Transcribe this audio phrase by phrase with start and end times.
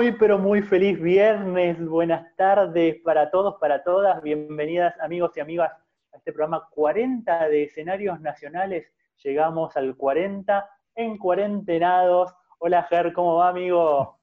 [0.00, 1.78] Muy, pero muy feliz viernes.
[1.78, 4.22] Buenas tardes para todos, para todas.
[4.22, 5.72] Bienvenidas amigos y amigas
[6.10, 8.90] a este programa 40 de escenarios nacionales.
[9.22, 12.32] Llegamos al 40 en cuarentenados.
[12.60, 14.18] Hola Ger, ¿cómo va amigo?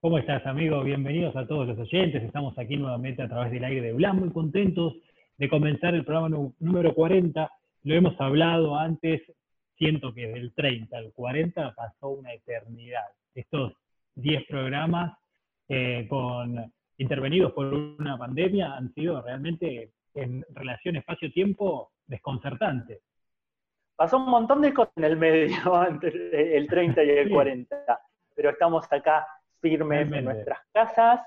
[0.00, 0.82] ¿Cómo estás amigo?
[0.82, 2.20] Bienvenidos a todos los oyentes.
[2.24, 4.96] Estamos aquí nuevamente a través del aire de Blan, muy contentos
[5.38, 7.48] de comenzar el programa número 40.
[7.84, 9.22] Lo hemos hablado antes,
[9.78, 13.06] siento que del 30 al 40 pasó una eternidad.
[13.32, 13.74] Estos
[14.16, 15.16] 10 programas
[15.68, 23.02] eh, con, intervenidos por una pandemia han sido realmente en relación espacio-tiempo desconcertantes.
[23.94, 25.56] Pasó un montón de cosas en el medio,
[25.88, 28.00] entre el 30 y el 40,
[28.34, 29.26] pero estamos acá
[29.60, 31.20] firmes en nuestras casas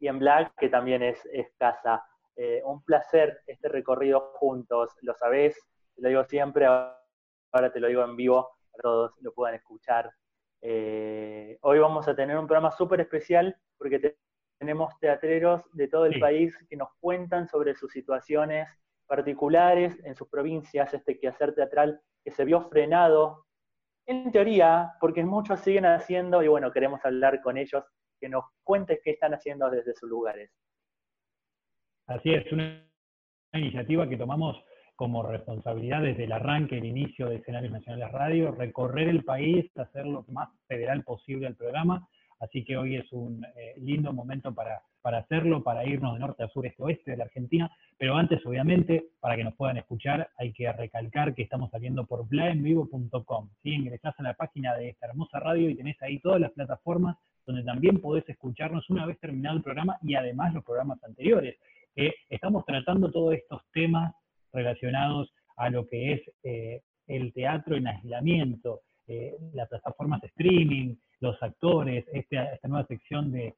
[0.00, 1.22] y en Black, que también es,
[1.58, 2.04] casa.
[2.36, 5.56] Eh, un placer este recorrido juntos, lo sabés,
[5.96, 10.12] te lo digo siempre, ahora te lo digo en vivo, para todos lo puedan escuchar
[10.60, 14.16] eh, hoy vamos a tener un programa súper especial porque
[14.58, 18.68] tenemos teatreros de todo el país que nos cuentan sobre sus situaciones
[19.06, 23.46] particulares en sus provincias, este quehacer teatral que se vio frenado,
[24.06, 27.84] en teoría, porque muchos siguen haciendo, y bueno, queremos hablar con ellos,
[28.20, 30.50] que nos cuenten qué están haciendo desde sus lugares.
[32.06, 32.84] Así es, una
[33.52, 34.56] iniciativa que tomamos
[34.98, 40.04] como responsabilidad desde el arranque, el inicio de Escenarios Nacionales Radio, recorrer el país, hacer
[40.04, 42.08] lo más federal posible el programa.
[42.40, 46.42] Así que hoy es un eh, lindo momento para, para hacerlo, para irnos de norte
[46.42, 47.70] a sur, este oeste de la Argentina.
[47.96, 52.26] Pero antes, obviamente, para que nos puedan escuchar, hay que recalcar que estamos saliendo por
[52.26, 53.50] blaenvivo.com.
[53.62, 53.74] ¿sí?
[53.74, 57.62] Ingresás a la página de esta hermosa radio y tenés ahí todas las plataformas donde
[57.62, 61.56] también podés escucharnos una vez terminado el programa y además los programas anteriores.
[61.94, 64.12] que estamos tratando todos estos temas
[64.52, 70.94] relacionados a lo que es eh, el teatro en aislamiento, eh, las plataformas de streaming,
[71.20, 73.54] los actores, este, esta nueva sección de,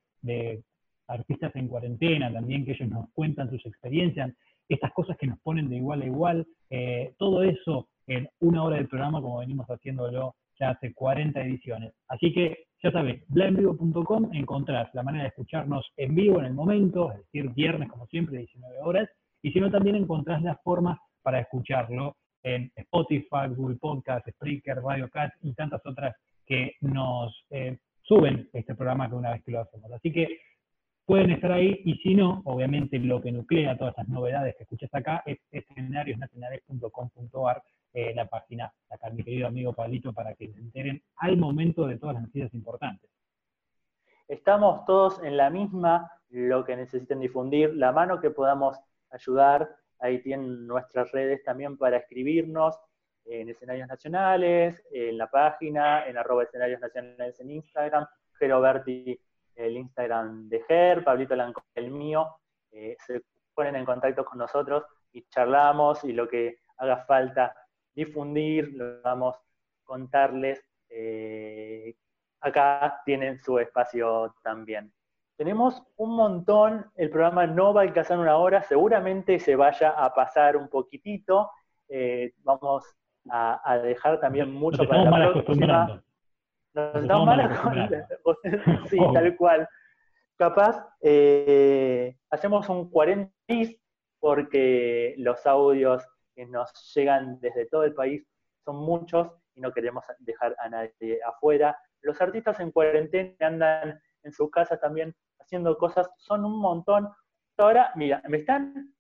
[1.08, 4.32] artistas en cuarentena, también que ellos nos cuentan sus experiencias,
[4.68, 8.76] estas cosas que nos ponen de igual a igual, eh, todo eso en una hora
[8.76, 11.92] del programa, como venimos haciéndolo ya hace 40 ediciones.
[12.06, 17.10] Así que, ya sabes, blenvivo.com encontrás la manera de escucharnos en vivo en el momento,
[17.10, 19.08] es decir, viernes como siempre, 19 horas,
[19.42, 25.08] y si no, también encontrás las formas para escucharlo en Spotify, Google Podcast, Spreaker, Radio
[25.10, 29.60] Cat y tantas otras que nos eh, suben este programa que una vez que lo
[29.60, 29.92] hacemos.
[29.92, 30.40] Así que
[31.04, 34.92] pueden estar ahí y si no, obviamente lo que nuclea todas estas novedades que escuchas
[34.94, 37.62] acá es escenariosnacionales.com.ar,
[37.92, 41.98] eh, la página, acá mi querido amigo Pablito, para que se enteren al momento de
[41.98, 43.10] todas las noticias importantes.
[44.28, 48.78] Estamos todos en la misma, lo que necesiten difundir, la mano que podamos
[49.10, 49.68] ayudar.
[49.98, 52.78] Ahí tienen nuestras redes también para escribirnos
[53.24, 58.06] en escenarios nacionales, en la página, en arroba escenarios nacionales en Instagram,
[58.38, 59.20] Jero Berti,
[59.54, 62.36] el Instagram de Ger, Pablito Lanco, el mío,
[62.70, 63.22] eh, se
[63.54, 67.54] ponen en contacto con nosotros y charlamos y lo que haga falta
[67.94, 69.40] difundir, lo vamos a
[69.84, 70.64] contarles.
[70.88, 71.94] Eh,
[72.40, 74.92] acá tienen su espacio también.
[75.40, 80.12] Tenemos un montón, el programa no va a alcanzar una hora, seguramente se vaya a
[80.12, 81.50] pasar un poquitito.
[81.88, 82.84] Eh, vamos
[83.30, 86.02] a, dejar también mucho para la próxima.
[86.74, 88.06] Nos estamos mal
[88.90, 89.66] Sí, tal cual.
[90.36, 93.32] Capaz eh, hacemos un 40
[94.18, 98.22] porque los audios que nos llegan desde todo el país
[98.62, 101.78] son muchos y no queremos dejar a nadie afuera.
[102.02, 105.16] Los artistas en cuarentena andan en sus casas también
[105.50, 107.08] haciendo cosas, son un montón.
[107.58, 108.94] Ahora, mira, me están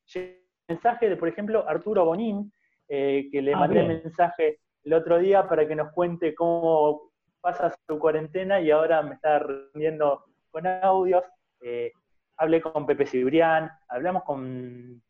[0.68, 2.52] mensajes de, por ejemplo, Arturo Bonín,
[2.88, 7.72] eh, que le ah, mandé mensaje el otro día para que nos cuente cómo pasa
[7.86, 11.22] su cuarentena y ahora me está reuniendo con audios.
[11.60, 11.92] Eh,
[12.36, 15.00] hablé con Pepe Cibrián, hablamos con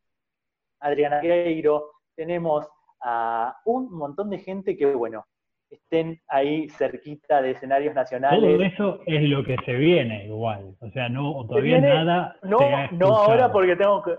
[0.81, 2.69] Adriana Gueiro, tenemos
[3.01, 5.25] a un montón de gente que, bueno,
[5.71, 8.41] estén ahí cerquita de escenarios nacionales.
[8.41, 12.37] Todo eso es lo que se viene igual, o sea, no todavía nada.
[12.43, 12.59] No,
[12.93, 14.17] no ahora porque tengo que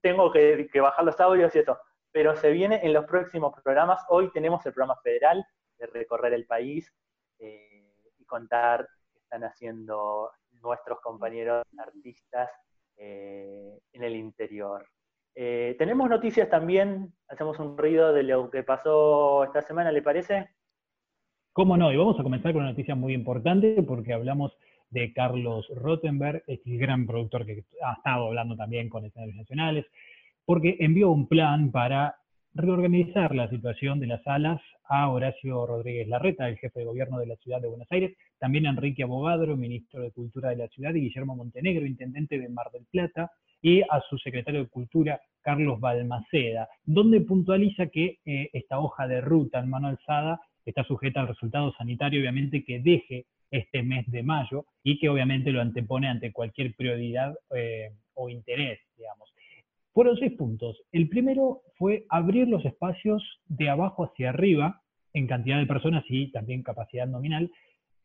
[0.00, 1.78] tengo que, bajar los audios y eso,
[2.10, 4.02] pero se viene en los próximos programas.
[4.08, 5.44] Hoy tenemos el programa federal
[5.78, 6.92] de recorrer el país
[7.38, 10.30] eh, y contar qué están haciendo
[10.62, 12.50] nuestros compañeros artistas
[12.96, 14.88] eh, en el interior.
[15.34, 20.48] Eh, tenemos noticias también, hacemos un ruido de lo que pasó esta semana, ¿le parece?
[21.56, 21.90] ¿Cómo no?
[21.90, 24.52] Y vamos a comenzar con una noticia muy importante porque hablamos
[24.90, 29.86] de Carlos Rottenberg, este gran productor que ha estado hablando también con escenarios nacionales,
[30.44, 32.16] porque envió un plan para
[32.52, 37.26] reorganizar la situación de las salas a Horacio Rodríguez Larreta, el jefe de gobierno de
[37.26, 40.92] la ciudad de Buenos Aires, también a Enrique Abogadro, ministro de Cultura de la ciudad,
[40.92, 43.30] y Guillermo Montenegro, intendente de Mar del Plata,
[43.62, 49.22] y a su secretario de Cultura, Carlos Balmaceda, donde puntualiza que eh, esta hoja de
[49.22, 50.38] ruta en mano alzada
[50.70, 55.52] está sujeta al resultado sanitario, obviamente, que deje este mes de mayo y que obviamente
[55.52, 59.32] lo antepone ante cualquier prioridad eh, o interés, digamos.
[59.92, 60.82] Fueron seis puntos.
[60.92, 64.82] El primero fue abrir los espacios de abajo hacia arriba
[65.14, 67.50] en cantidad de personas y también capacidad nominal,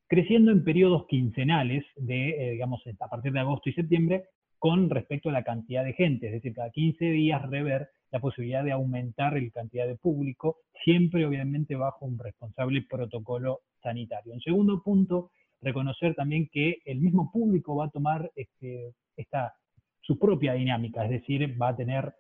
[0.08, 4.24] creciendo en periodos quincenales de, eh, digamos, a partir de agosto y septiembre,
[4.62, 8.64] con respecto a la cantidad de gente, es decir, cada 15 días rever la posibilidad
[8.64, 14.36] de aumentar la cantidad de público, siempre obviamente bajo un responsable protocolo sanitario.
[14.36, 15.32] En segundo punto,
[15.62, 19.56] reconocer también que el mismo público va a tomar este, esta,
[20.00, 22.14] su propia dinámica, es decir, va a tener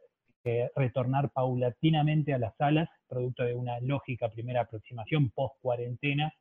[0.43, 6.33] que retornar paulatinamente a las salas, producto de una lógica primera aproximación post cuarentena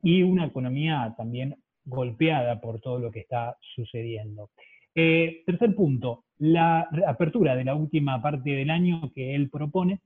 [0.00, 4.50] y una economía también golpeada por todo lo que está sucediendo.
[4.94, 10.00] Eh, tercer punto, la apertura de la última parte del año que él propone,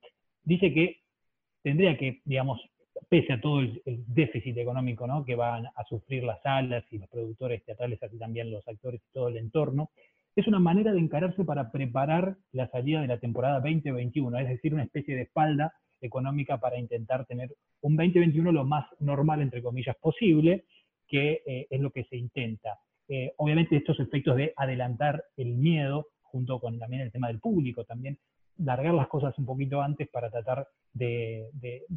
[0.44, 1.00] dice que
[1.62, 2.61] tendría que, digamos,
[3.08, 5.25] pese a todo el, déficit económico ¿no?
[5.25, 9.12] que van a sufrir las salas y los productores teatrales, así también los actores y
[9.12, 9.90] todo el entorno,
[10.35, 14.73] es una manera de encararse para preparar la salida de la temporada 2021, es decir,
[14.73, 19.96] una especie de espalda económica para intentar tener un 2021 lo más normal, entre comillas,
[19.96, 20.64] posible,
[21.08, 22.79] que eh, es lo que se intenta.
[23.09, 27.85] Eh, obviamente estos efectos de adelantar el miedo, junto con también el tema del público,
[27.85, 28.19] también
[28.59, 31.49] largar las cosas un poquito antes para tratar de,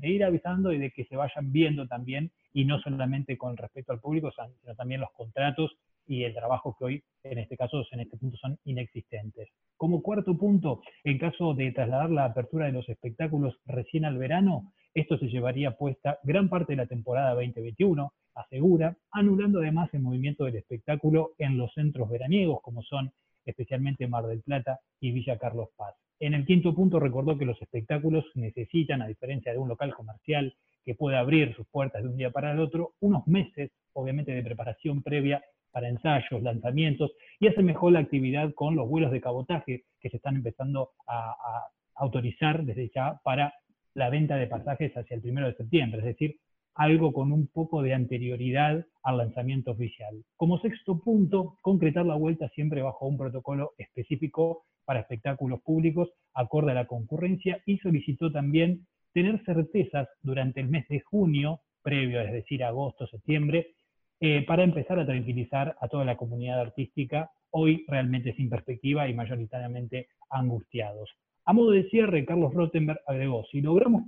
[0.01, 3.99] ir avisando y de que se vayan viendo también, y no solamente con respecto al
[3.99, 5.71] público, sino también los contratos
[6.07, 9.49] y el trabajo que hoy, en este caso, en este punto son inexistentes.
[9.77, 14.71] Como cuarto punto, en caso de trasladar la apertura de los espectáculos recién al verano,
[14.93, 20.45] esto se llevaría puesta gran parte de la temporada 2021, asegura, anulando además el movimiento
[20.45, 23.11] del espectáculo en los centros veraniegos, como son
[23.45, 25.95] especialmente Mar del Plata y Villa Carlos Paz.
[26.19, 30.53] En el quinto punto recordó que los espectáculos necesitan, a diferencia de un local comercial
[30.85, 34.43] que puede abrir sus puertas de un día para el otro, unos meses, obviamente, de
[34.43, 39.85] preparación previa para ensayos, lanzamientos, y hace mejor la actividad con los vuelos de cabotaje
[39.99, 43.53] que se están empezando a, a autorizar desde ya para
[43.93, 46.37] la venta de pasajes hacia el primero de septiembre, es decir,
[46.75, 50.23] algo con un poco de anterioridad al lanzamiento oficial.
[50.37, 56.71] Como sexto punto, concretar la vuelta siempre bajo un protocolo específico para espectáculos públicos acorde
[56.71, 62.31] a la concurrencia y solicitó también tener certezas durante el mes de junio, previo, es
[62.31, 63.73] decir, agosto, septiembre,
[64.19, 69.13] eh, para empezar a tranquilizar a toda la comunidad artística, hoy realmente sin perspectiva y
[69.13, 71.09] mayoritariamente angustiados.
[71.45, 74.03] A modo de cierre, Carlos Rottenberg agregó, si logramos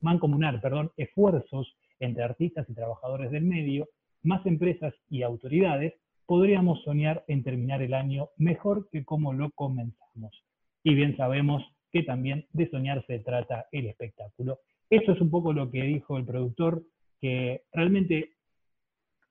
[0.00, 3.88] mancomunar perdón, esfuerzos entre artistas y trabajadores del medio,
[4.22, 5.94] más empresas y autoridades,
[6.26, 10.44] podríamos soñar en terminar el año mejor que como lo comenzamos.
[10.82, 11.62] Y bien sabemos
[11.92, 14.58] que también de soñar se trata el espectáculo.
[14.90, 16.82] Eso es un poco lo que dijo el productor,
[17.20, 18.32] que realmente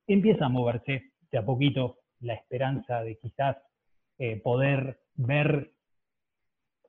[0.07, 3.57] empieza a moverse de a poquito la esperanza de quizás
[4.17, 5.72] eh, poder ver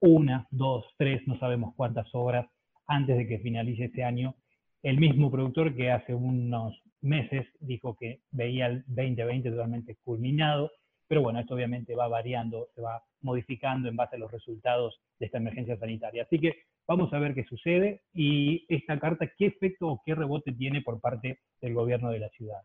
[0.05, 2.47] una, dos, tres, no sabemos cuántas obras
[2.87, 4.35] antes de que finalice este año.
[4.83, 10.71] El mismo productor que hace unos meses dijo que veía el 2020 totalmente culminado,
[11.09, 15.27] pero bueno, esto obviamente va variando, se va modificando en base a los resultados de
[15.27, 16.25] esta emergencia sanitaria.
[16.25, 16.55] Así que
[16.87, 21.01] vamos a ver qué sucede y esta carta, qué efecto o qué rebote tiene por
[21.01, 22.61] parte del gobierno de la ciudad.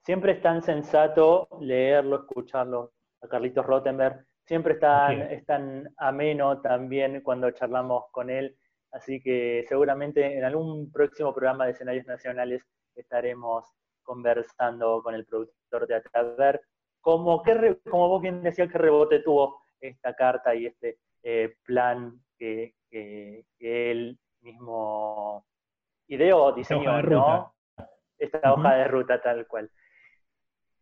[0.00, 4.78] Siempre es tan sensato leerlo, escucharlo a Carlitos Rottenberg Siempre
[5.30, 5.44] es.
[5.44, 8.56] tan, ameno también cuando charlamos con él,
[8.92, 12.62] así que seguramente en algún próximo programa de escenarios nacionales
[12.94, 13.66] estaremos
[14.02, 16.02] conversando con el productor de
[16.38, 16.62] ver
[17.02, 17.42] como,
[17.90, 22.74] como vos bien decías, qué rebote tuvo esta carta y este eh, plan que,
[23.60, 25.44] él mismo
[26.06, 27.54] ideó, diseñó, ¿no?
[28.16, 29.70] Esta hoja de ruta tal cual.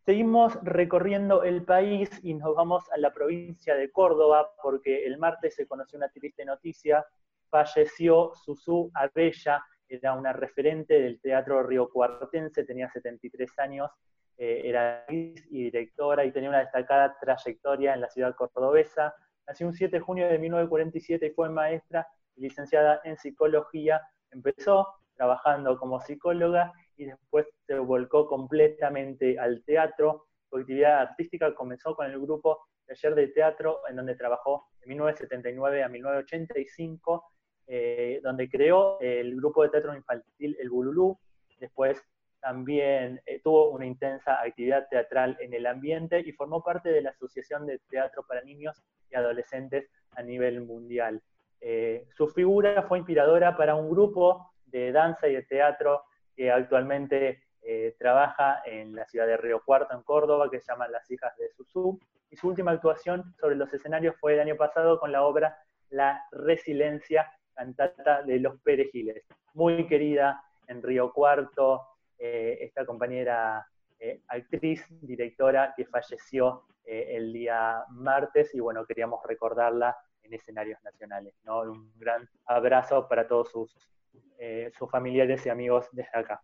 [0.07, 5.57] Seguimos recorriendo el país y nos vamos a la provincia de Córdoba porque el martes
[5.57, 7.05] se conoció una triste noticia.
[7.51, 13.91] Falleció Susú Abella, era una referente del teatro río cuartense, tenía 73 años,
[14.39, 19.13] eh, era actriz y directora y tenía una destacada trayectoria en la ciudad cordobesa.
[19.45, 24.01] Nació un 7 de junio de 1947 y fue maestra y licenciada en psicología.
[24.31, 24.87] Empezó
[25.17, 30.27] trabajando como psicóloga y después se volcó completamente al teatro.
[30.49, 35.83] Su actividad artística comenzó con el grupo Taller de Teatro, en donde trabajó de 1979
[35.83, 37.33] a 1985.
[37.69, 41.19] eh, donde creó el grupo de teatro infantil El Bululú.
[41.59, 42.01] Después
[42.41, 47.11] también eh, tuvo una intensa actividad teatral en el ambiente y formó parte de la
[47.11, 51.21] Asociación de Teatro para Niños y Adolescentes a nivel mundial.
[51.61, 56.05] Eh, su figura fue inspiradora para un grupo de danza y de teatro
[56.37, 60.87] que actualmente eh, trabaja en la ciudad de Río Cuarto, en Córdoba, que se llama
[60.87, 61.99] Las Hijas de Susú.
[62.31, 65.59] Y su última actuación sobre los escenarios fue el año pasado con la obra
[65.91, 69.25] La Resiliencia, cantata de los perejiles.
[69.55, 71.83] Muy querida en Río Cuarto,
[72.19, 73.67] eh, esta compañera
[73.99, 81.35] eh, actriz, directora, que falleció el día martes y bueno, queríamos recordarla en escenarios nacionales.
[81.43, 81.63] ¿no?
[81.63, 83.75] Un gran abrazo para todos sus,
[84.79, 86.43] sus familiares y amigos desde acá.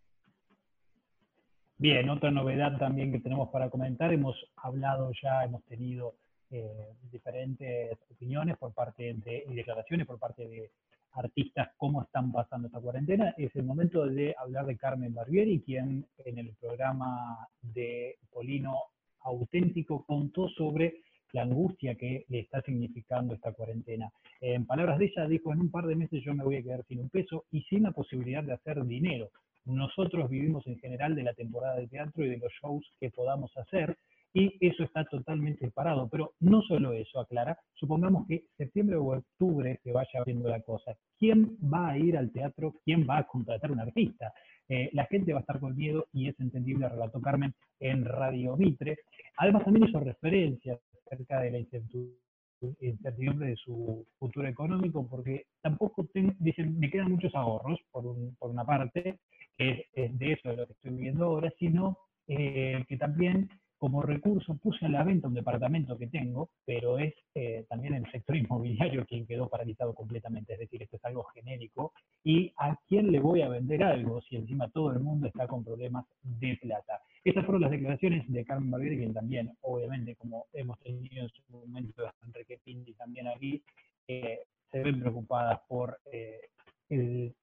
[1.79, 6.15] Bien, otra novedad también que tenemos para comentar, hemos hablado ya, hemos tenido
[6.51, 10.71] eh, diferentes opiniones por parte de, y declaraciones por parte de
[11.13, 13.35] artistas cómo están pasando esta cuarentena.
[13.37, 18.79] Es el momento de hablar de Carmen Barbieri, quien en el programa de Polino
[19.21, 24.11] Auténtico contó sobre la angustia que le está significando esta cuarentena.
[24.41, 26.85] En palabras de ella, dijo, en un par de meses yo me voy a quedar
[26.87, 29.31] sin un peso y sin la posibilidad de hacer dinero
[29.65, 33.57] nosotros vivimos en general de la temporada de teatro y de los shows que podamos
[33.57, 33.97] hacer,
[34.35, 36.09] y eso está totalmente parado.
[36.09, 40.97] Pero no solo eso, aclara, supongamos que septiembre o octubre se vaya abriendo la cosa.
[41.19, 42.75] ¿Quién va a ir al teatro?
[42.85, 44.33] ¿Quién va a contratar un artista?
[44.69, 48.57] Eh, la gente va a estar con miedo y es entendible, relató Carmen en Radio
[48.57, 48.99] Mitre.
[49.37, 50.81] Además también hizo referencias
[51.13, 56.07] acerca de la incertidumbre de su futuro económico, porque tampoco,
[56.39, 58.05] dicen, me quedan muchos ahorros, por,
[58.39, 59.19] por una parte,
[59.57, 63.49] que es, de eso de lo que estoy viendo ahora, sino eh, que también
[63.83, 68.09] como recurso puse a la venta un departamento que tengo, pero es eh, también el
[68.13, 73.11] sector inmobiliario quien quedó paralizado completamente, es decir, esto es algo genérico, y a quién
[73.11, 77.01] le voy a vender algo si encima todo el mundo está con problemas de plata.
[77.25, 81.43] Estas fueron las declaraciones de Carmen Barbieri, quien también, obviamente, como hemos tenido en su
[81.51, 83.65] momento Enrique Pinti también aquí,
[84.07, 85.99] eh, se ven preocupadas por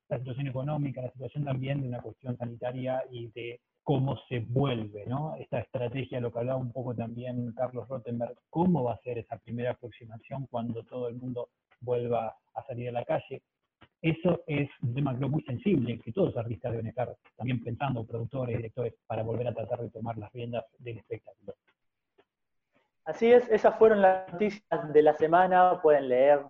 [0.08, 5.04] la situación económica, la situación también de una cuestión sanitaria y de cómo se vuelve,
[5.08, 5.36] ¿no?
[5.40, 9.36] Esta estrategia, lo que hablaba un poco también Carlos Rottenberg, cómo va a ser esa
[9.40, 13.42] primera aproximación cuando todo el mundo vuelva a salir a la calle.
[14.00, 18.06] Eso es un tema creo muy sensible que todos los artistas deben estar también pensando,
[18.06, 21.56] productores, directores, para volver a tratar de tomar las riendas del espectáculo.
[23.06, 26.46] Así es, esas fueron las noticias de la semana, pueden leer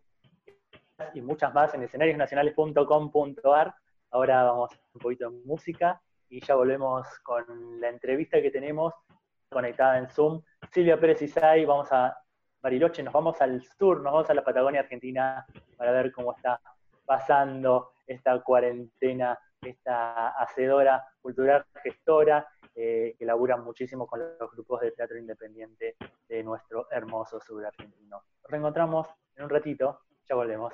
[1.13, 3.75] y muchas más en escenariosnacionales.com.ar.
[4.11, 8.93] Ahora vamos a un poquito de música y ya volvemos con la entrevista que tenemos
[9.49, 10.41] conectada en Zoom.
[10.71, 12.15] Silvia Pérez Isay, vamos a
[12.61, 15.45] Bariloche, nos vamos al sur, nos vamos a la Patagonia Argentina
[15.77, 16.59] para ver cómo está
[17.05, 24.91] pasando esta cuarentena, esta hacedora cultural gestora eh, que labura muchísimo con los grupos de
[24.91, 25.95] teatro independiente
[26.27, 28.23] de nuestro hermoso sur argentino.
[28.43, 30.73] Nos reencontramos en un ratito, ya volvemos.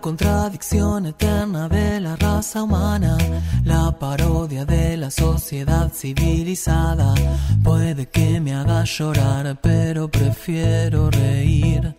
[0.00, 3.16] Contradicción eterna de la raza humana,
[3.64, 7.14] la parodia de la sociedad civilizada.
[7.62, 11.94] Puede que me haga llorar, pero prefiero reír.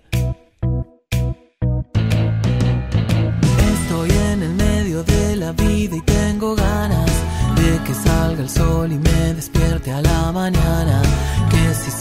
[3.73, 7.11] Estoy en el medio de la vida y tengo ganas
[7.55, 11.01] de que salga el sol y me despierte a la mañana.
[11.49, 11.91] Que si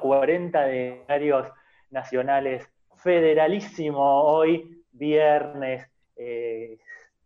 [0.00, 1.48] con el 40 de escenarios
[1.90, 6.78] nacionales federalísimo hoy, viernes, eh,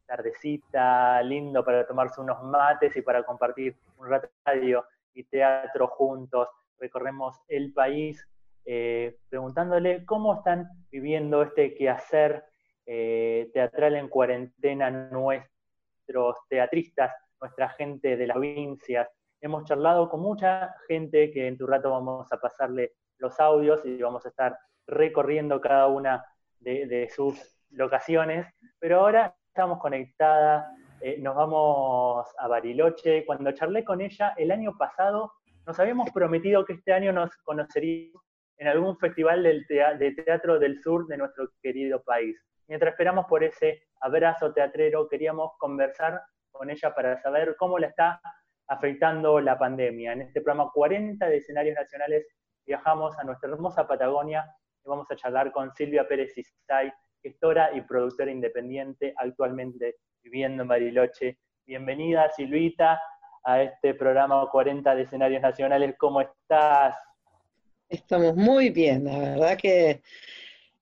[0.07, 6.49] tardecita, lindo para tomarse unos mates y para compartir un rato radio y teatro juntos.
[6.79, 8.27] Recorremos el país
[8.65, 12.45] eh, preguntándole cómo están viviendo este quehacer
[12.87, 19.09] eh, teatral en cuarentena nuestros teatristas, nuestra gente de las provincias.
[19.47, 24.03] Hemos charlado con mucha gente que en tu rato vamos a pasarle los audios y
[24.03, 26.25] vamos a estar recorriendo cada una
[26.59, 28.45] de, sus locaciones,
[28.81, 30.67] pero ahora estamos conectadas,
[31.01, 33.25] eh, nos vamos a Bariloche.
[33.25, 35.35] Cuando charlé con ella el año pasado,
[35.65, 38.21] nos habíamos prometido que este año nos conoceríamos
[38.59, 42.37] en algún festival de teatro del sur de nuestro querido país.
[42.67, 48.21] Mientras esperamos por ese abrazo teatrero, queríamos conversar con ella para saber cómo la está
[48.69, 50.13] afectando la pandemia.
[50.13, 52.27] En este programa 40 de escenarios nacionales
[52.67, 54.45] viajamos a nuestra hermosa Patagonia
[54.85, 60.69] y vamos a charlar con Silvia Pérez Isay, gestora y productora independiente, actualmente viviendo en
[60.69, 61.39] Bariloche.
[61.65, 63.01] Bienvenida, Silvita,
[63.45, 65.95] a este programa 40 de escenarios nacionales.
[65.99, 66.97] ¿Cómo estás?
[67.89, 70.03] Estamos muy bien, la verdad que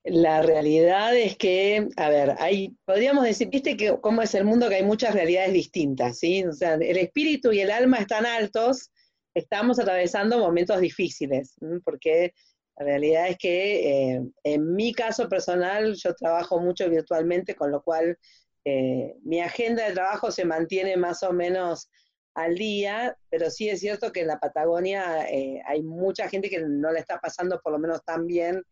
[0.04, 4.68] la realidad es que, a ver, hay, podríamos decir, viste que cómo es el mundo,
[4.68, 6.44] que hay muchas realidades distintas, ¿sí?
[6.44, 8.90] O sea, el espíritu y el alma están altos,
[9.34, 12.34] estamos atravesando momentos difíciles, porque
[12.76, 17.82] la realidad es que eh, en mi caso personal yo trabajo mucho virtualmente, con lo
[17.82, 18.18] cual
[18.66, 21.88] eh, mi agenda de trabajo se mantiene más o menos
[22.34, 26.60] al día, pero sí es cierto que en la Patagonia eh, hay mucha gente que
[26.60, 28.62] no la está pasando por lo menos tan bien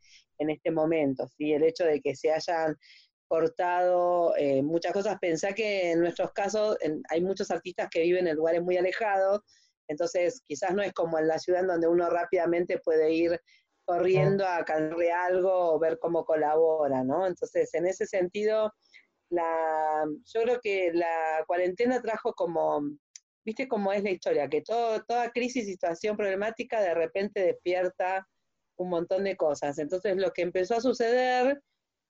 [0.42, 1.52] en este momento, ¿sí?
[1.52, 2.76] El hecho de que se hayan
[3.28, 6.76] cortado eh, muchas cosas, pensá que en nuestros casos
[7.08, 9.40] hay muchos artistas que viven en lugares muy alejados,
[9.88, 13.40] entonces quizás no es como en la ciudad en donde uno rápidamente puede ir
[13.84, 17.26] corriendo a cantarle algo o ver cómo colabora, ¿no?
[17.26, 18.72] Entonces, en ese sentido,
[19.30, 22.82] la, yo creo que la cuarentena trajo como,
[23.44, 28.26] viste cómo es la historia, que todo, toda crisis situación problemática de repente despierta
[28.76, 29.78] un montón de cosas.
[29.78, 31.62] Entonces lo que empezó a suceder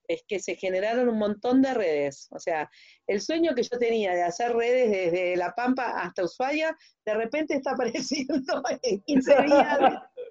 [0.08, 2.28] es que se generaron un montón de redes.
[2.30, 2.70] O sea,
[3.06, 7.54] el sueño que yo tenía de hacer redes desde La Pampa hasta Ushuaia, de repente
[7.54, 9.78] está apareciendo en 15 días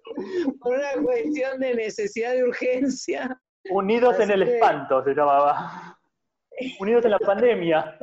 [0.62, 3.40] por una cuestión de necesidad de urgencia.
[3.70, 5.98] Unidos en el espanto se llamaba.
[6.80, 7.98] Unidos en la pandemia.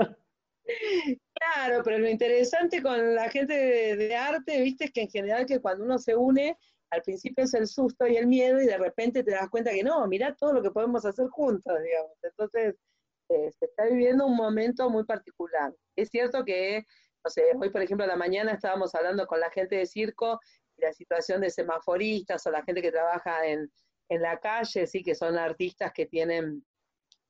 [1.35, 5.47] Claro, pero lo interesante con la gente de, de, arte, viste, es que en general
[5.47, 6.57] que cuando uno se une,
[6.91, 9.83] al principio es el susto y el miedo y de repente te das cuenta que
[9.83, 12.17] no, mira todo lo que podemos hacer juntos, digamos.
[12.23, 12.77] Entonces,
[13.29, 15.75] se está viviendo un momento muy particular.
[15.97, 16.85] Es cierto que,
[17.25, 20.41] no sé, hoy por ejemplo a la mañana estábamos hablando con la gente de circo
[20.77, 23.71] y la situación de semaforistas o la gente que trabaja en,
[24.09, 26.65] en la calle, sí, que son artistas que tienen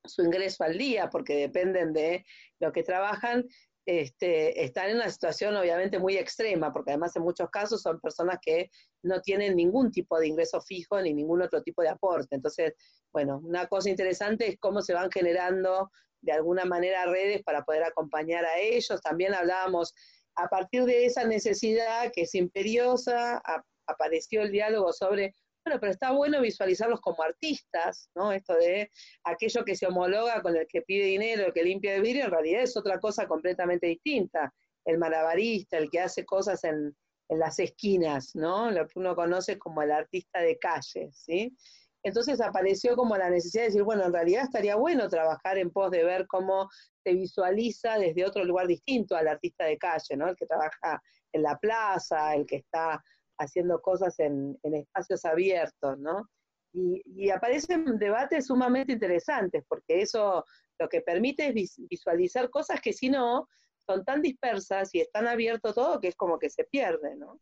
[0.05, 2.25] su ingreso al día porque dependen de
[2.59, 3.45] lo que trabajan,
[3.85, 8.37] este, están en una situación obviamente muy extrema, porque además en muchos casos son personas
[8.41, 8.69] que
[9.03, 12.35] no tienen ningún tipo de ingreso fijo ni ningún otro tipo de aporte.
[12.35, 12.73] Entonces,
[13.11, 15.89] bueno, una cosa interesante es cómo se van generando
[16.21, 19.01] de alguna manera redes para poder acompañar a ellos.
[19.01, 19.93] También hablábamos,
[20.35, 23.41] a partir de esa necesidad que es imperiosa,
[23.87, 25.33] apareció el diálogo sobre
[25.65, 28.31] bueno, pero está bueno visualizarlos como artistas, ¿no?
[28.31, 28.91] Esto de
[29.23, 32.31] aquello que se homologa con el que pide dinero, el que limpia el vidrio, en
[32.31, 34.53] realidad es otra cosa completamente distinta.
[34.85, 36.95] El malabarista, el que hace cosas en,
[37.29, 38.71] en las esquinas, ¿no?
[38.71, 41.55] Lo que uno conoce como el artista de calle, ¿sí?
[42.01, 45.91] Entonces apareció como la necesidad de decir, bueno, en realidad estaría bueno trabajar en pos
[45.91, 46.69] de ver cómo
[47.03, 50.29] se visualiza desde otro lugar distinto al artista de calle, ¿no?
[50.29, 51.01] El que trabaja
[51.33, 53.03] en la plaza, el que está
[53.39, 56.29] haciendo cosas en, espacios abiertos, ¿no?
[56.73, 60.45] Y, aparecen debates sumamente interesantes, porque eso
[60.77, 63.47] lo que permite es visualizar cosas que si no,
[63.77, 67.39] son tan dispersas y están abierto todo que es como que se pierde, ¿no?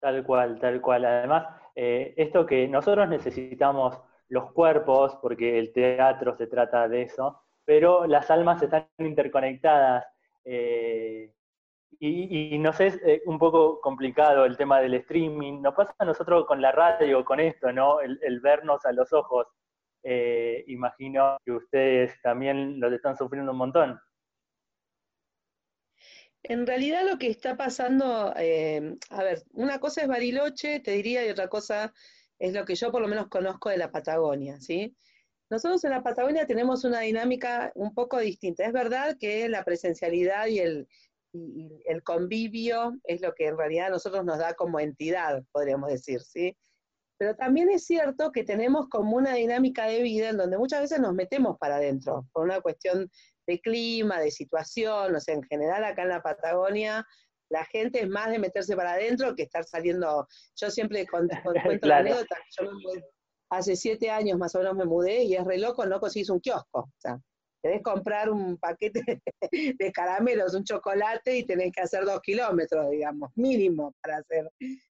[0.00, 1.06] Tal cual, tal cual.
[1.06, 7.40] Además, eh, esto que nosotros necesitamos los cuerpos, porque el teatro se trata de eso,
[7.64, 10.04] pero las almas están interconectadas.
[10.44, 11.32] Eh,
[11.98, 15.60] y, no sé, es eh, un poco complicado el tema del streaming.
[15.60, 18.00] Nos pasa a nosotros con la radio, con esto, ¿no?
[18.00, 19.46] El, vernos a los ojos.
[20.02, 24.00] Eh, imagino que ustedes también lo están sufriendo un montón.
[26.42, 31.26] En realidad lo que está pasando, eh, a ver, una cosa es Bariloche, te diría,
[31.26, 31.94] y otra cosa
[32.38, 34.94] es lo que yo por lo menos conozco de la Patagonia, ¿sí?
[35.48, 38.64] Nosotros en la Patagonia tenemos una dinámica un poco distinta.
[38.64, 40.88] Es verdad que la presencialidad y el,
[41.34, 45.90] y, el convivio es lo que en realidad a nosotros nos da como entidad, podríamos
[45.90, 46.56] decir, ¿sí?
[47.18, 51.00] Pero también es cierto que tenemos como una dinámica de vida en donde muchas veces
[51.00, 53.10] nos metemos para adentro, por una cuestión
[53.46, 57.06] de clima, de situación, o sea, en general acá en la Patagonia
[57.50, 60.26] la gente es más de meterse para adentro que estar saliendo.
[60.56, 62.70] Yo siempre cuento la anécdota, yo
[63.50, 66.40] hace siete años más o menos me mudé y es re loco, no consigues un
[66.40, 66.80] kiosco.
[66.80, 67.18] O sea,
[67.64, 69.22] Querés comprar un paquete
[69.78, 74.50] de caramelos, un chocolate y tenés que hacer dos kilómetros, digamos, mínimo para hacer.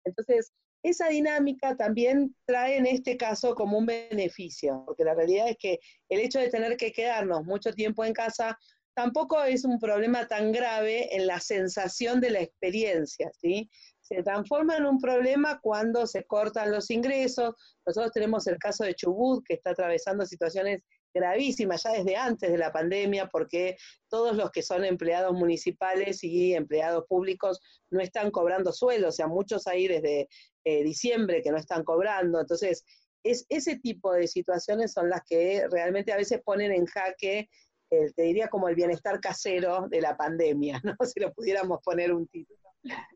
[0.05, 0.53] Entonces,
[0.83, 5.79] esa dinámica también trae en este caso como un beneficio, porque la realidad es que
[6.09, 8.59] el hecho de tener que quedarnos mucho tiempo en casa
[8.97, 13.71] tampoco es un problema tan grave en la sensación de la experiencia, ¿sí?
[14.01, 17.55] Se transforma en un problema cuando se cortan los ingresos.
[17.87, 20.83] Nosotros tenemos el caso de Chubut, que está atravesando situaciones
[21.17, 23.77] gravísima ya desde antes de la pandemia, porque
[24.09, 29.27] todos los que son empleados municipales y empleados públicos no están cobrando sueldo, o sea,
[29.27, 30.29] muchos ahí desde
[30.65, 32.41] eh, diciembre que no están cobrando.
[32.41, 32.85] Entonces,
[33.25, 37.49] es, ese tipo de situaciones son las que realmente a veces ponen en jaque,
[37.89, 40.95] te diría como el bienestar casero de la pandemia, ¿no?
[41.15, 42.61] Si lo pudiéramos poner un título.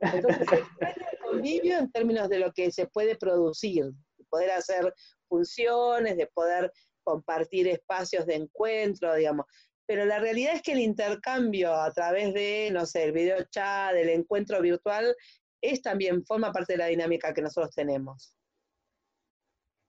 [0.00, 0.46] Entonces,
[0.80, 3.90] el convivio en términos de lo que se puede producir,
[4.30, 4.94] poder hacer
[5.28, 9.46] funciones, de poder compartir espacios de encuentro, digamos.
[9.86, 13.92] Pero la realidad es que el intercambio a través de, no sé, el video chat,
[13.92, 15.14] del encuentro virtual,
[15.60, 18.34] es también, forma parte de la dinámica que nosotros tenemos.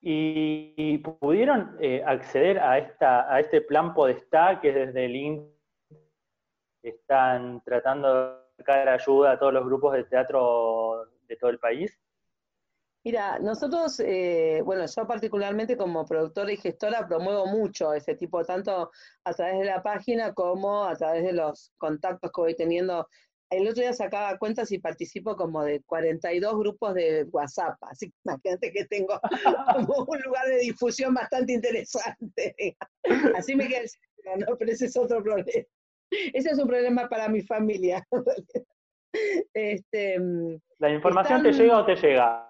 [0.03, 5.43] ¿Y, pudieron eh, acceder a, esta, a este plan Podestá que desde el INC
[6.81, 11.99] están tratando de dar ayuda a todos los grupos de teatro de todo el país?
[13.03, 18.91] Mira, nosotros, eh, bueno, yo particularmente como productora y gestora promuevo mucho ese tipo, tanto
[19.23, 23.07] a través de la página como a través de los contactos que voy teniendo.
[23.49, 28.17] El otro día sacaba cuentas y participo como de 42 grupos de WhatsApp, así que
[28.23, 29.19] imagínate que tengo
[29.75, 32.77] como un lugar de difusión bastante interesante.
[33.35, 34.57] Así me queda el ¿no?
[34.57, 35.65] Pero ese es otro problema.
[36.11, 38.07] Ese es un problema para mi familia.
[39.53, 40.17] Este,
[40.79, 42.49] ¿La información te llega o te llega?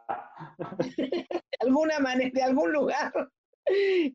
[0.98, 1.28] de
[1.60, 3.12] alguna manera, de algún lugar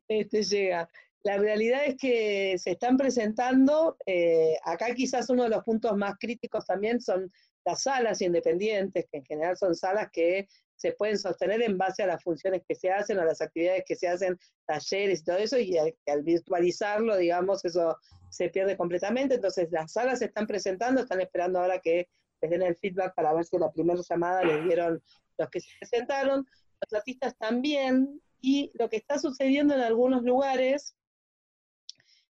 [0.07, 0.89] este, llega.
[1.23, 6.15] La realidad es que se están presentando, eh, acá quizás uno de los puntos más
[6.19, 7.31] críticos también son
[7.65, 12.07] las salas independientes, que en general son salas que se pueden sostener en base a
[12.07, 15.57] las funciones que se hacen, a las actividades que se hacen, talleres y todo eso,
[15.57, 17.97] y al, al virtualizarlo, digamos, eso
[18.29, 19.35] se pierde completamente.
[19.35, 22.07] Entonces, las salas se están presentando, están esperando ahora que
[22.41, 25.01] les den el feedback para ver si la primera llamada les dieron
[25.37, 26.45] los que se presentaron,
[26.81, 30.95] los artistas también, y lo que está sucediendo en algunos lugares,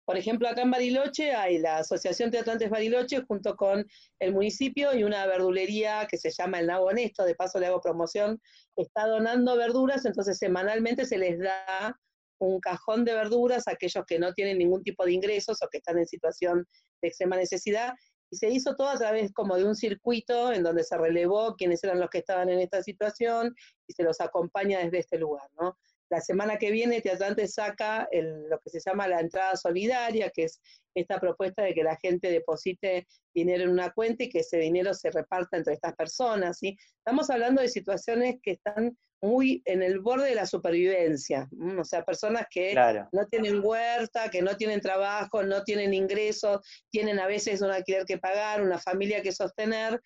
[0.06, 3.86] por ejemplo, acá en Bariloche hay la Asociación Teatrantes Bariloche junto con
[4.20, 7.82] el municipio y una verdulería que se llama El Nago Honesto, de paso le hago
[7.82, 8.42] promoción,
[8.78, 12.00] está donando verduras, entonces semanalmente se les da
[12.40, 15.80] un cajón de verduras a aquellos que no tienen ningún tipo de ingresos o que
[15.80, 16.66] están en situación
[17.02, 17.94] de extrema necesidad
[18.30, 21.84] y se hizo todo a través como de un circuito en donde se relevó quiénes
[21.84, 23.56] eran los que estaban en esta situación
[23.88, 25.78] y se los acompaña desde este lugar, ¿no?
[26.10, 30.62] La semana que viene Teatrante saca lo que se llama la entrada solidaria, que es
[30.96, 34.94] esta propuesta de que la gente deposite dinero en una cuenta y que ese dinero
[34.94, 36.58] se reparta entre estas personas.
[36.60, 36.78] ¿sí?
[37.00, 42.04] Estamos hablando de situaciones que están muy en el borde de la supervivencia, o sea,
[42.04, 42.76] personas que
[43.12, 48.06] no tienen huerta, que no tienen trabajo, no tienen ingresos, tienen a veces un alquiler
[48.06, 50.00] que pagar, una familia que sostener,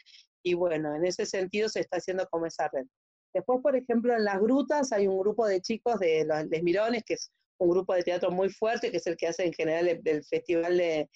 [0.44, 2.86] y bueno, en ese sentido se está haciendo como esa red.
[3.34, 7.13] Después, por ejemplo, en las grutas hay un grupo de chicos de los Mirones, que
[7.13, 10.24] es un grupo de teatro muy fuerte, que es el que hace en general el,
[10.24, 11.10] festival de,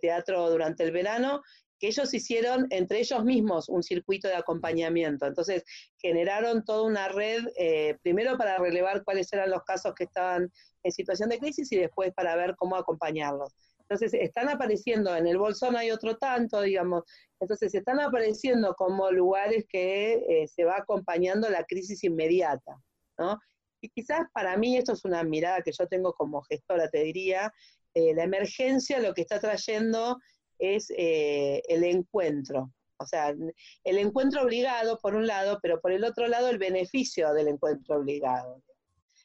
[0.00, 1.42] teatro durante el verano,
[1.78, 5.26] que ellos hicieron entre ellos mismos un circuito de acompañamiento.
[5.26, 5.64] Entonces,
[5.98, 10.52] generaron toda una red, eh, primero para relevar cuáles eran los casos que estaban
[10.82, 13.52] en situación de crisis y después para ver cómo acompañarlos.
[13.90, 17.02] Entonces, están apareciendo, en el Bolsón hay otro tanto, digamos,
[17.40, 22.80] entonces están apareciendo como lugares que eh, se va acompañando la crisis inmediata,
[23.18, 23.36] ¿no?
[23.80, 27.52] Y quizás para mí esto es una mirada que yo tengo como gestora, te diría,
[27.94, 30.20] eh, la emergencia lo que está trayendo
[30.60, 33.34] es eh, el encuentro, o sea,
[33.82, 37.96] el encuentro obligado por un lado, pero por el otro lado el beneficio del encuentro
[37.96, 38.62] obligado.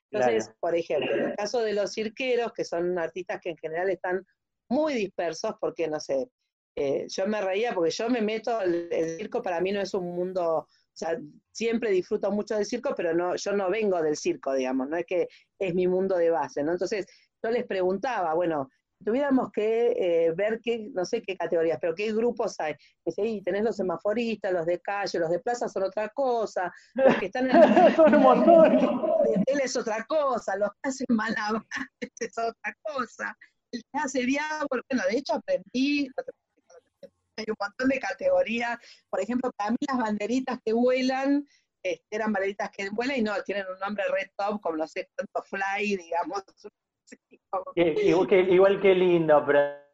[0.10, 3.90] Entonces, por ejemplo, en el caso de los cirqueros, que son artistas que en general
[3.90, 4.26] están
[4.70, 6.30] muy dispersos porque, no sé,
[6.76, 10.14] eh, yo me reía porque yo me meto, el, circo para mí no es un
[10.14, 11.18] mundo, o sea,
[11.52, 15.06] siempre disfruto mucho del circo, pero no, yo no vengo del circo, digamos, no es
[15.06, 15.28] que
[15.60, 16.74] es mi mundo de base, ¿no?
[16.74, 17.06] Entonces,
[17.42, 18.70] yo les preguntaba, bueno,
[19.04, 22.76] tuviéramos que eh, ver qué, no sé qué categorías, pero qué grupos hay.
[23.06, 27.16] Dice, y tenés los semaforistas, los de calle, los de plaza son otra cosa, los
[27.18, 27.56] que están en
[27.88, 28.78] el Son un montón.
[28.78, 31.68] de tele es otra cosa, los que hacen malabares
[32.20, 33.38] es otra cosa,
[33.94, 36.10] hace diablo, bueno, de hecho aprendí,
[37.38, 38.78] hay un montón de categorías,
[39.10, 41.48] por ejemplo, para mí las banderitas que vuelan,
[41.84, 45.10] este, eran banderitas que vuelan y no, tienen un nombre red top, como no sé
[45.16, 46.44] cuánto fly, digamos.
[47.76, 49.86] Igual que, igual que lindo, pero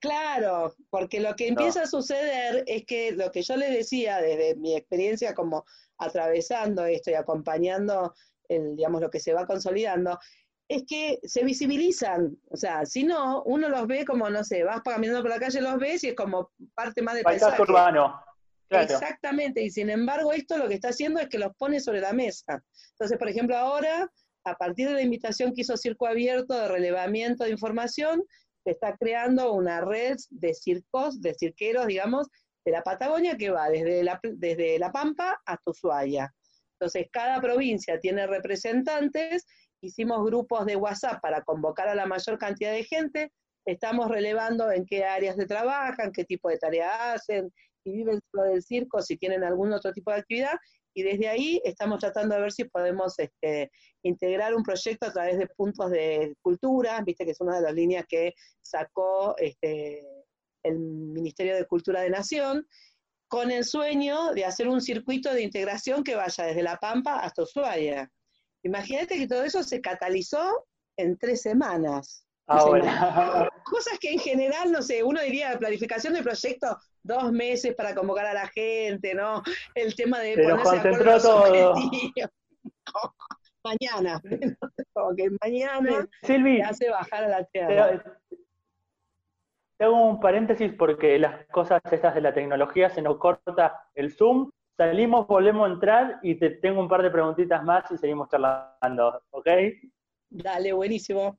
[0.00, 4.54] Claro, porque lo que empieza a suceder es que lo que yo les decía desde
[4.54, 5.64] mi experiencia como
[5.98, 8.14] atravesando esto y acompañando
[8.48, 10.18] el, digamos, lo que se va consolidando,
[10.68, 12.36] es que se visibilizan.
[12.50, 15.60] O sea, si no, uno los ve como, no sé, vas caminando por la calle,
[15.60, 17.62] los ves y es como parte más paisaje paisaje.
[17.62, 18.20] urbano.
[18.68, 18.84] Claro.
[18.84, 22.12] Exactamente, y sin embargo esto lo que está haciendo es que los pone sobre la
[22.12, 22.62] mesa.
[22.90, 24.10] Entonces, por ejemplo, ahora,
[24.44, 28.22] a partir de la invitación que hizo Circo Abierto de relevamiento de información,
[28.64, 32.28] se está creando una red de circos, de cirqueros, digamos,
[32.66, 36.34] de la Patagonia que va desde la, desde la Pampa hasta Ushuaia.
[36.78, 39.46] Entonces, cada provincia tiene representantes,
[39.80, 43.32] hicimos grupos de WhatsApp para convocar a la mayor cantidad de gente,
[43.64, 48.44] estamos relevando en qué áreas se trabajan, qué tipo de tarea hacen, si viven solo
[48.50, 50.56] del circo, si tienen algún otro tipo de actividad,
[50.94, 53.70] y desde ahí estamos tratando de ver si podemos este,
[54.02, 57.74] integrar un proyecto a través de puntos de cultura, viste que es una de las
[57.74, 60.04] líneas que sacó este,
[60.64, 62.66] el Ministerio de Cultura de Nación,
[63.28, 67.42] con el sueño de hacer un circuito de integración que vaya desde La Pampa hasta
[67.42, 68.10] Ushuaia.
[68.62, 70.66] Imagínate que todo eso se catalizó
[70.96, 72.24] en tres semanas.
[72.46, 77.94] Ahora, Cosas que en general, no sé, uno diría planificación de proyecto, dos meses para
[77.94, 79.42] convocar a la gente, ¿no?
[79.74, 81.74] El tema de Pero ponerse de los todo.
[83.64, 84.20] mañana,
[84.94, 87.98] como que mañana Silvi, te hace bajar a la tierra.
[87.98, 88.36] te,
[89.76, 94.12] te hago un paréntesis porque las cosas estas de la tecnología se nos corta el
[94.12, 98.28] Zoom, salimos, volvemos a entrar y te tengo un par de preguntitas más y seguimos
[98.30, 99.48] charlando, ¿ok?
[100.30, 101.36] Dale, buenísimo.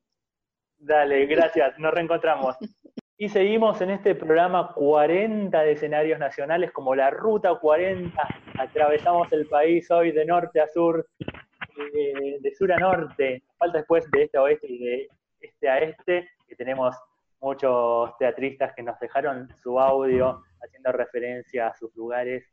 [0.78, 2.56] Dale, gracias, nos reencontramos.
[3.22, 8.16] Y seguimos en este programa 40 de escenarios nacionales, como la Ruta 40.
[8.58, 13.44] Atravesamos el país hoy de norte a sur, eh, de sur a norte.
[13.58, 15.08] Falta después de este a oeste y de
[15.42, 16.96] este a este, que tenemos
[17.42, 22.46] muchos teatristas que nos dejaron su audio haciendo referencia a sus lugares,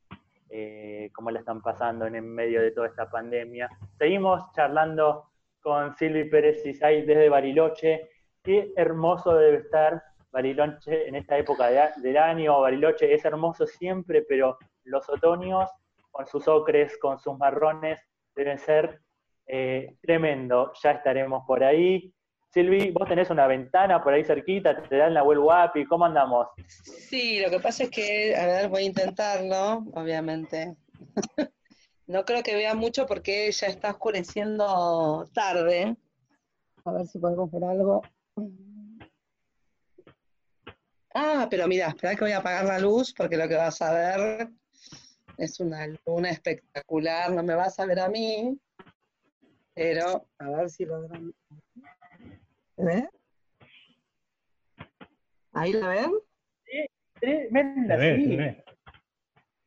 [0.50, 3.68] eh, cómo la están pasando en, medio de toda esta pandemia.
[3.98, 5.30] Seguimos charlando
[5.60, 8.08] con Silvi Pérez Cisay desde Bariloche.
[8.42, 12.60] Qué hermoso debe estar Bariloche en esta época de- del año.
[12.60, 15.70] Bariloche es hermoso siempre, pero los otoños,
[16.10, 18.00] con sus ocres, con sus marrones,
[18.34, 19.00] deben ser
[19.46, 20.72] eh, tremendo.
[20.82, 22.12] Ya estaremos por ahí.
[22.56, 26.46] Silvi, vos tenés una ventana por ahí cerquita, te dan la web guapi, ¿cómo andamos?
[26.66, 30.74] Sí, lo que pasa es que, a ver, voy a intentarlo, obviamente.
[32.08, 35.96] No creo que vea mucho porque ya está oscureciendo tarde.
[36.84, 38.00] A ver si podemos ver algo.
[41.12, 43.92] Ah, pero mira, espera que voy a apagar la luz porque lo que vas a
[43.92, 44.48] ver
[45.36, 47.32] es una luna espectacular.
[47.32, 48.56] No me vas a ver a mí,
[49.74, 51.34] pero a ver si logran.
[52.76, 53.08] ¿Se ve?
[55.52, 56.12] ¿Ahí la ven?
[57.20, 58.00] Tremenda, Se
[58.36, 58.62] ve,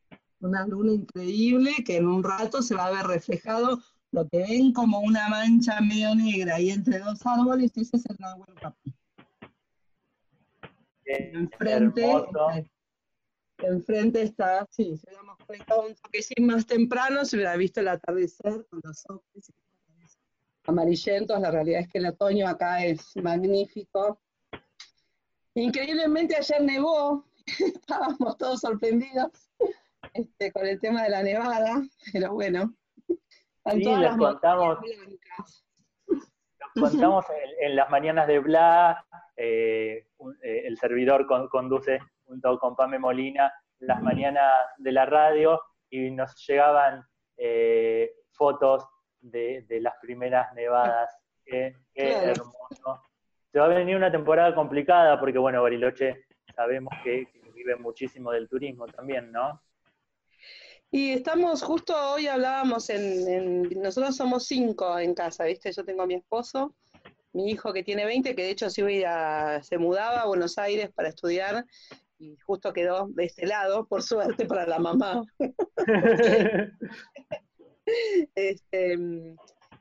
[0.10, 0.18] sí.
[0.42, 3.80] una luna increíble que en un rato se va a ver reflejado
[4.12, 8.16] lo que ven como una mancha medio negra ahí entre dos árboles, ese es el
[8.20, 8.94] Nahuel Huapi.
[11.06, 12.64] Eh, Enfrente, está-
[13.68, 18.66] enfrente está, sí, si hubiéramos conectado un toquecín más temprano, se hubiera visto el atardecer
[18.70, 19.24] con los ojos
[20.66, 24.20] amarillentos, la realidad es que el otoño acá es magnífico.
[25.56, 27.26] Increíblemente ayer nevó,
[27.60, 29.50] estábamos todos sorprendidos
[30.14, 31.82] este, con el tema de la nevada,
[32.14, 32.74] pero bueno.
[33.08, 34.80] Sí, les contamos.
[36.76, 42.00] Nos contamos en, en las mañanas de Bla, eh, un- eh, el servidor con- conduce
[42.26, 47.04] junto con Pame Molina las mañanas de la radio y nos llegaban
[47.38, 48.86] eh, fotos
[49.22, 51.16] de, de las primeras nevadas.
[51.46, 52.32] Qué, qué Claro.
[52.32, 53.04] hermoso.
[53.52, 58.32] Se va a venir una temporada complicada porque, bueno, Bariloche sabemos que, que vive muchísimo
[58.32, 59.62] del turismo también, ¿no?
[60.92, 65.72] Y estamos, justo hoy hablábamos en, en- nosotros somos cinco en casa, ¿viste?
[65.72, 66.76] Yo tengo a mi esposo,
[67.34, 70.58] mi hijo que tiene 20, que de hecho se, iba a- se mudaba a Buenos
[70.58, 71.64] Aires para estudiar
[72.18, 75.24] y justo quedó de este lado, por suerte para la mamá.
[78.36, 78.94] Este,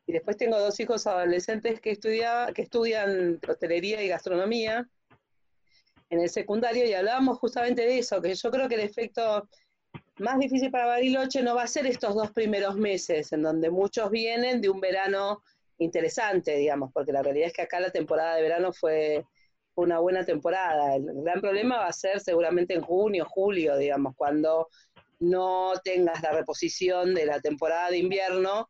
[0.07, 4.89] Y después tengo dos hijos adolescentes que, estudia, que estudian hostelería y gastronomía
[6.11, 9.49] en el secundario y hablábamos justamente de eso, que yo creo que el efecto
[10.19, 14.11] más difícil para Bariloche no va a ser estos dos primeros meses, en donde muchos
[14.11, 15.43] vienen de un verano
[15.79, 19.25] interesante, digamos, porque la realidad es que acá la temporada de verano fue
[19.75, 20.97] una buena temporada.
[20.97, 24.69] El gran problema va a ser seguramente en junio, julio, digamos, cuando
[25.21, 28.69] no tengas la reposición de la temporada de invierno.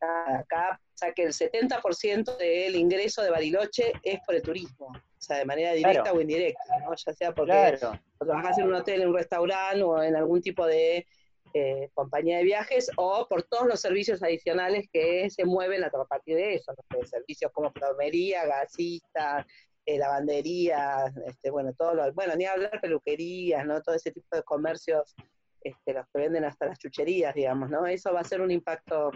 [0.00, 5.20] acá, o sea que el 70% del ingreso de Bariloche es por el turismo, o
[5.20, 6.94] sea, de manera directa o indirecta, ¿no?
[6.94, 7.78] ya sea porque
[8.18, 11.06] trabajas en un hotel, en un restaurante o en algún tipo de
[11.54, 16.36] eh, compañía de viajes o por todos los servicios adicionales que se mueven a partir
[16.36, 16.74] de eso,
[17.06, 19.46] servicios como plomería, gasistas,
[19.88, 23.80] eh, lavandería, este, bueno, todo lo, bueno, ni hablar peluquerías, ¿no?
[23.80, 25.16] Todo ese tipo de comercios,
[25.62, 27.86] este, los que venden hasta las chucherías, digamos, ¿no?
[27.86, 29.10] Eso va a ser un impacto.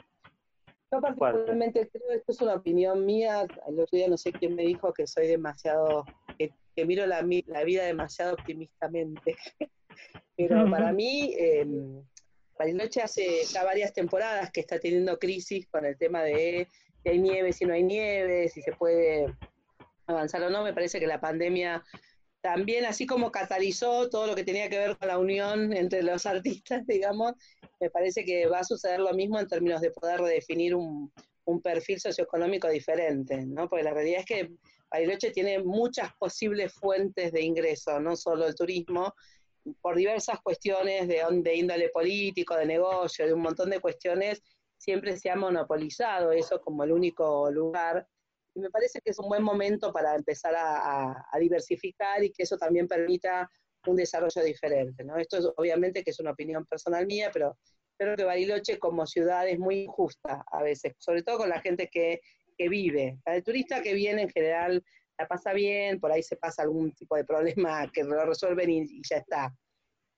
[0.91, 4.63] Yo particularmente creo, esto es una opinión mía, el otro día no sé quién me
[4.63, 6.07] dijo que soy demasiado,
[6.39, 6.51] que,
[6.87, 9.37] miro la, la, vida demasiado optimistamente,
[10.39, 11.67] pero para mí, eh,
[12.59, 16.67] Bariloche hace ya varias temporadas que está teniendo crisis con el tema de
[17.03, 19.27] si hay nieve, si no hay nieve, si se puede
[20.13, 21.83] avanzar o no, me parece que la pandemia
[22.43, 26.27] también, así como catalizó todo lo que tenía que ver con la unión entre los
[26.27, 27.33] artistas, digamos,
[27.81, 31.11] me parece que va a suceder lo mismo en términos de poder redefinir un,
[31.63, 33.69] perfil socioeconómico diferente, ¿no?
[33.69, 34.51] Porque la realidad es que
[34.91, 39.15] Bariloche tiene muchas posibles fuentes de ingreso, no solo el turismo,
[39.81, 44.43] por diversas cuestiones de, de índole político, de negocio, de un montón de cuestiones,
[44.79, 48.09] siempre se ha monopolizado eso como el único lugar
[48.55, 52.57] y me parece que es un buen momento para empezar a, diversificar y que eso
[52.57, 53.51] también permita
[53.87, 55.05] un desarrollo diferente.
[55.05, 55.17] ¿no?
[55.17, 57.59] Esto es, obviamente que es una opinión personal mía, pero
[57.99, 61.89] creo que Bariloche como ciudad es muy injusta a veces, sobre todo con la gente
[61.89, 62.21] que,
[62.57, 63.19] que vive.
[63.25, 64.85] Para el turista que viene en general
[65.19, 69.03] la pasa bien, por ahí se pasa algún tipo de problema que lo resuelven y,
[69.09, 69.55] ya está.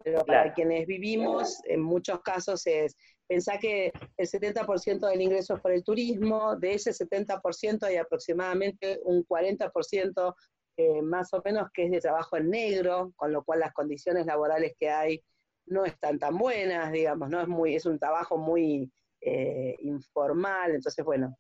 [0.03, 5.61] Pero para quienes vivimos, en muchos casos es Pensá que el 70% del ingreso es
[5.61, 10.35] por el turismo, de ese 70% hay aproximadamente un 40%
[10.77, 14.27] eh, más o menos que es de trabajo en negro, con lo cual las condiciones
[14.27, 15.23] laborales que hay
[15.67, 17.41] no están tan buenas, digamos, ¿no?
[17.41, 21.37] Es, muy, es un trabajo muy eh, informal, entonces, bueno.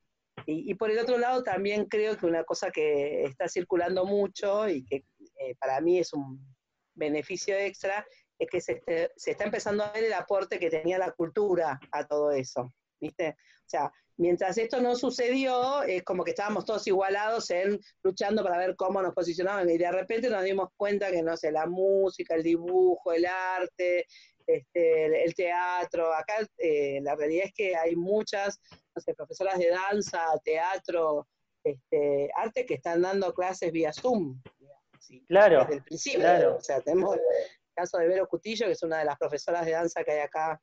[0.46, 4.84] Y, por el otro lado, también creo que una cosa que está circulando mucho y
[4.84, 5.04] que
[5.38, 6.44] eh, para mí es un
[6.94, 8.04] beneficio extra
[8.38, 8.82] es que se,
[9.16, 13.30] se, está empezando a ver el aporte que tenía la cultura a todo eso, ¿viste?
[13.30, 18.58] O sea, mientras esto no sucedió, es como que estábamos todos igualados en luchando para
[18.58, 22.34] ver cómo nos posicionaban y de repente nos dimos cuenta que, no sé, la música,
[22.34, 24.06] el dibujo, el arte,
[24.46, 28.60] este, el teatro, acá eh, la realidad es que hay muchas,
[28.94, 31.26] no sé, profesoras de danza, teatro,
[31.64, 34.40] este, arte que están dando clases vía Zoom.
[35.28, 35.60] claro.
[35.60, 36.20] Desde el principio.
[36.20, 36.56] Claro.
[36.56, 37.16] O sea, tenemos
[37.74, 40.60] caso de Vero Cutillo, que es una de las profesoras de danza que hay acá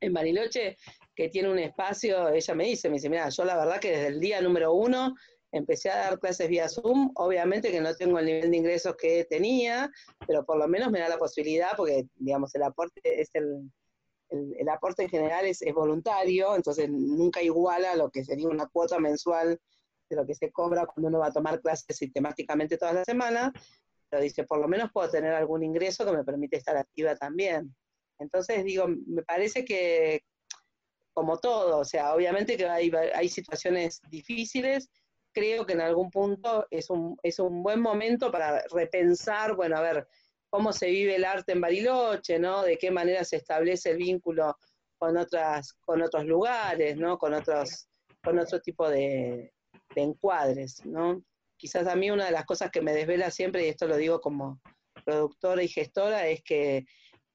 [0.00, 0.76] en Bariloche,
[1.14, 4.08] que tiene un espacio, ella me dice, me dice, mira, yo la verdad que desde
[4.08, 5.14] el día número uno
[5.52, 9.24] empecé a dar clases vía Zoom, obviamente que no tengo el nivel de ingresos que
[9.24, 9.90] tenía,
[10.26, 13.70] pero por lo menos me da la posibilidad, porque digamos, el aporte es el,
[14.30, 18.98] el, aporte en general es, es, voluntario, entonces nunca iguala lo que sería una cuota
[18.98, 19.60] mensual
[20.10, 23.52] de lo que se cobra cuando uno va a tomar clases sistemáticamente todas las semanas,
[24.20, 27.74] dice, por lo menos puedo tener algún ingreso que me permite estar activa también.
[28.18, 30.22] Entonces, digo, me parece que,
[31.12, 34.88] como todo, o sea, obviamente que hay, hay situaciones difíciles,
[35.32, 39.82] creo que en algún punto es un, es un buen momento para repensar, bueno, a
[39.82, 40.08] ver,
[40.48, 42.62] cómo se vive el arte en Bariloche, ¿no?
[42.62, 44.56] De qué manera se establece el vínculo
[44.96, 47.18] con otras, con otros lugares, ¿no?
[47.18, 47.88] Con otros,
[48.22, 49.52] con otro tipo de,
[49.96, 51.22] encuadres, ¿no?
[51.64, 54.20] Quizás a mí una de las cosas que me desvela siempre, y esto lo digo
[54.20, 54.60] como
[55.02, 56.84] productora y gestora, es que,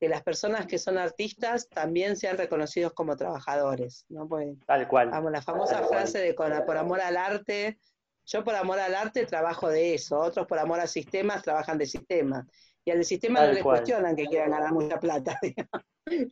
[0.02, 4.30] las personas que son artistas también sean reconocidos como trabajadores, ¿no?
[4.30, 5.10] Pues, Tal cual.
[5.10, 7.80] Vamos, la famosa frase de por amor al arte,
[8.24, 11.88] yo por amor al arte trabajo de eso, otros por amor a sistemas trabajan de
[11.88, 12.46] sistemas.
[12.86, 15.40] Y al sistema no le cuestionan que quieran ganar mucha plata.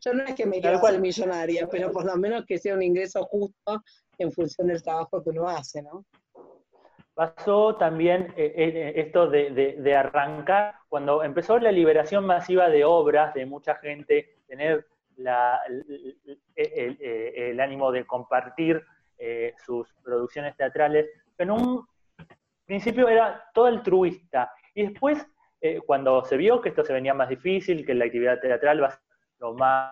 [0.02, 2.84] Yo no es que me quiera ser millonaria, pero por lo menos que sea un
[2.84, 3.84] ingreso justo
[4.18, 6.06] en función del trabajo que uno hace, ¿no?
[7.18, 13.48] Pasó también eh, eh, esto de, arrancar, cuando empezó la liberación masiva de obras, de
[13.48, 14.86] mucha gente, tener
[15.18, 15.28] el,
[17.60, 18.84] ánimo de compartir
[19.18, 21.08] eh, sus producciones teatrales,
[21.40, 21.88] en un
[22.68, 24.52] principio era todo altruista.
[24.76, 25.26] Y después,
[25.88, 28.92] cuando se vio que esto se venía más difícil, que la actividad teatral va a
[28.92, 29.02] ser
[29.40, 29.92] lo más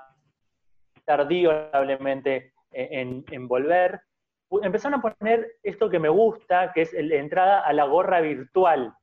[1.04, 4.00] tardío, probablemente, en, en volver,
[4.62, 8.94] empezaron a poner esto que me gusta, que es la entrada a la gorra virtual,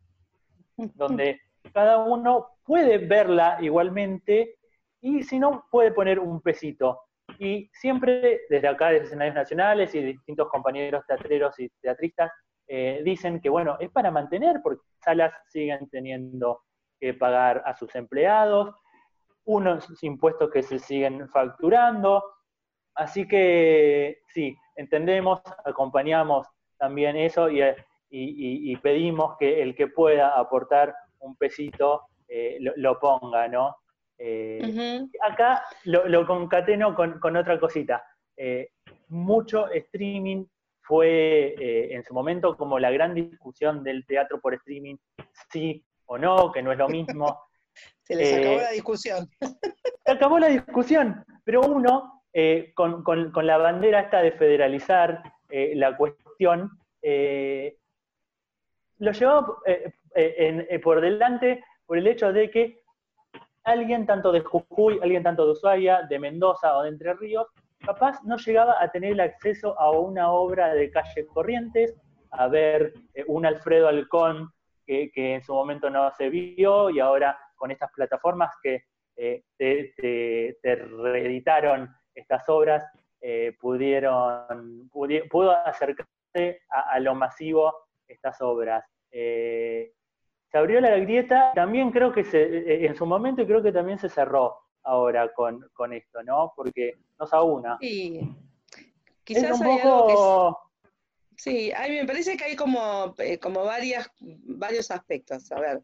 [0.94, 1.40] donde
[1.72, 4.56] cada uno puede verla igualmente
[5.00, 7.00] y si no, puede poner un pesito.
[7.38, 12.30] Y siempre desde acá, desde escenarios nacionales y distintos compañeros teatreros y teatristas,
[12.68, 16.62] eh, dicen que, bueno, es para mantener, porque salas siguen teniendo
[17.00, 18.74] que pagar a sus empleados,
[19.44, 22.22] unos impuestos que se siguen facturando.
[22.94, 26.46] Así que sí, entendemos, acompañamos
[26.78, 33.76] también eso y, pedimos que el que pueda aportar un pesito eh, lo, ponga, ¿no?
[34.18, 38.04] Eh, acá lo, concateno con, otra cosita.
[38.36, 38.70] Eh,
[39.08, 40.44] mucho streaming
[40.82, 41.54] fue
[41.94, 44.96] en su momento como la gran discusión del teatro por streaming,
[45.50, 47.38] sí o no, que no es lo mismo.
[48.02, 49.28] Se les acabó la discusión.
[50.04, 52.21] Se acabó la discusión, pero uno,
[52.74, 56.70] con, con, la bandera esta de federalizar la cuestión,
[58.98, 59.62] lo llevó
[60.82, 62.82] por delante por el hecho de que
[63.64, 67.46] alguien tanto de Jujuy, alguien tanto de Ushuaia, de Mendoza o de Entre Ríos,
[67.84, 71.94] capaz no llegaba a tener el acceso a una obra de calle Corrientes,
[72.30, 74.50] a ver eh, un Alfredo Alcón
[74.86, 78.84] que, en su momento no se vio y ahora con estas plataformas que
[79.16, 82.84] eh, te, reeditaron estas obras,
[83.20, 87.72] eh, pudieron, pudo acercarse a, lo masivo
[88.08, 88.84] estas obras
[90.52, 93.72] se abrió la grieta, también creo que se, eh, en su momento y creo que
[93.72, 96.52] también se cerró ahora con, esto, ¿no?
[96.54, 97.78] Porque nos aúna.
[97.80, 98.20] Sí,
[99.24, 101.42] quizás hay algo que...
[101.42, 105.50] Sí, a mí me parece que hay como, eh, como varias, varios aspectos.
[105.52, 105.82] A ver,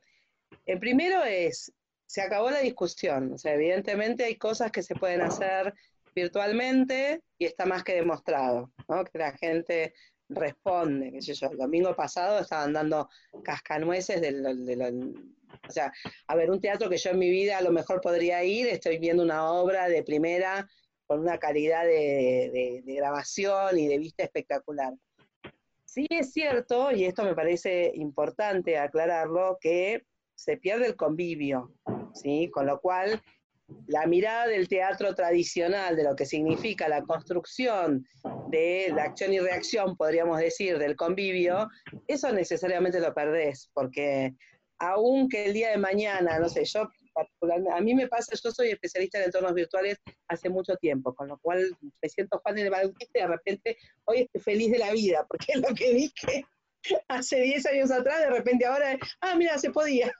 [0.66, 1.72] el primero es,
[2.04, 5.72] se acabó la discusión, o sea, evidentemente hay cosas que se pueden hacer
[6.14, 8.72] virtualmente y está más que demostrado.
[9.12, 9.94] Que la gente
[10.28, 13.08] responde, qué sé yo, el domingo pasado estaban dando
[13.42, 14.44] cascanueces del,
[15.66, 15.92] o sea,
[16.26, 18.98] a ver, un teatro que yo en mi vida a lo mejor podría ir, estoy
[18.98, 20.68] viendo una obra de primera
[21.06, 24.92] con una calidad de, grabación y de vista espectacular.
[25.84, 30.04] Sí es cierto, y esto me parece importante aclararlo, que
[30.34, 31.72] se pierde el convivio,
[32.12, 32.50] ¿sí?
[32.52, 33.22] Con lo cual
[33.86, 38.06] la mirada del teatro tradicional, de lo que significa la construcción
[38.50, 41.68] de la acción y reacción, podríamos decir, del convivio,
[42.06, 44.34] eso necesariamente lo perdés, porque
[44.78, 46.88] aunque el día de mañana, no sé, yo
[47.74, 49.98] a mí me pasa, yo soy especialista en entornos virtuales
[50.28, 54.20] hace mucho tiempo, con lo cual me siento fan de Bautista y de repente hoy
[54.22, 56.44] estoy feliz de la vida, porque lo que dije
[57.08, 60.12] hace 10 años atrás, de repente ahora, ah, mira, se podía.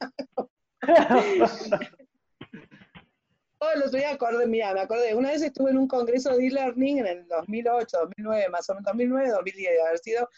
[3.59, 6.47] todo el otro día acordé, mira, me acordé, una vez estuve en un congreso de
[6.47, 10.29] e-learning en el 2008, 2009, más o menos 2009, 2010 de haber sido,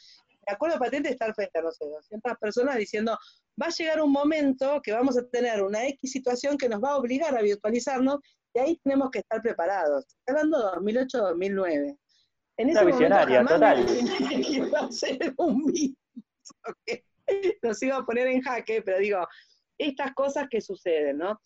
[0.46, 3.16] me acuerdo patente estar frente a, no sé, 200 personas diciendo,
[3.60, 6.90] va a llegar un momento que vamos a tener una X situación que nos va
[6.90, 8.20] a obligar a virtualizarnos
[8.54, 10.06] y ahí tenemos que estar preparados.
[10.06, 11.96] Estoy hablando de 2008, 2009.
[12.56, 13.86] En ese visionaria, total.
[14.28, 15.98] Que iba a ser un mito,
[17.62, 19.26] nos iba a poner en jaque, pero digo,
[19.78, 21.40] estas cosas que suceden, ¿no?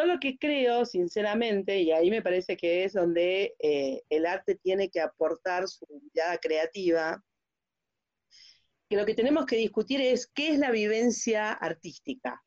[0.00, 4.54] Yo lo que creo, sinceramente, y ahí me parece que es donde eh, el arte
[4.54, 7.22] tiene que aportar su mirada creativa,
[8.88, 12.42] que lo que tenemos que discutir es qué es la vivencia artística,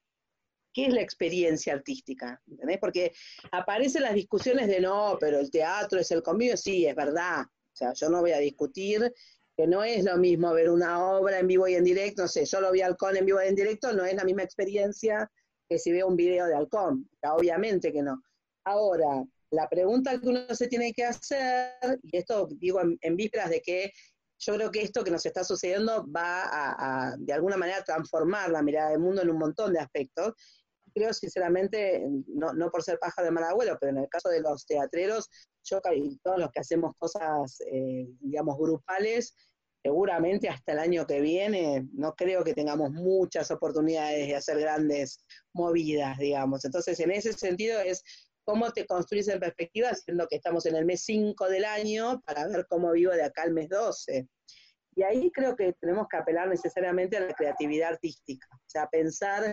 [0.74, 2.80] qué es la experiencia artística, ¿entendés?
[2.80, 3.12] Porque
[3.52, 7.76] aparecen las discusiones de no, pero el teatro es el convivio, sí, es verdad, o
[7.76, 9.14] sea, yo no voy a discutir
[9.56, 12.46] que no es lo mismo ver una obra en vivo y en directo, no sé,
[12.46, 15.30] yo lo vi al con en vivo y en directo, no es la misma experiencia
[15.70, 18.22] que si ve un video de halcón, obviamente que no.
[18.66, 23.62] Ahora, la pregunta que uno se tiene que hacer, y esto digo en, vísperas de
[23.62, 23.92] que
[24.40, 28.62] yo creo que esto que nos está sucediendo va a, de alguna manera transformar la
[28.62, 30.34] mirada del mundo en un montón de aspectos.
[30.94, 34.42] Creo sinceramente, no, no por ser paja de mal abuelo, pero en el caso de
[34.42, 35.30] los teatreros,
[35.64, 39.34] yo y todos los que hacemos cosas, eh, digamos, grupales,
[39.84, 45.24] seguramente hasta el año que viene no creo que tengamos muchas oportunidades de hacer grandes
[45.54, 46.64] movidas, digamos.
[46.64, 48.02] Entonces, en ese sentido es
[48.46, 52.48] cómo te construís en perspectiva, siendo que estamos en el mes 5 del año, para
[52.48, 54.28] ver cómo vivo de acá al mes 12.
[54.96, 59.52] Y ahí creo que tenemos que apelar necesariamente a la creatividad artística, o sea, pensar,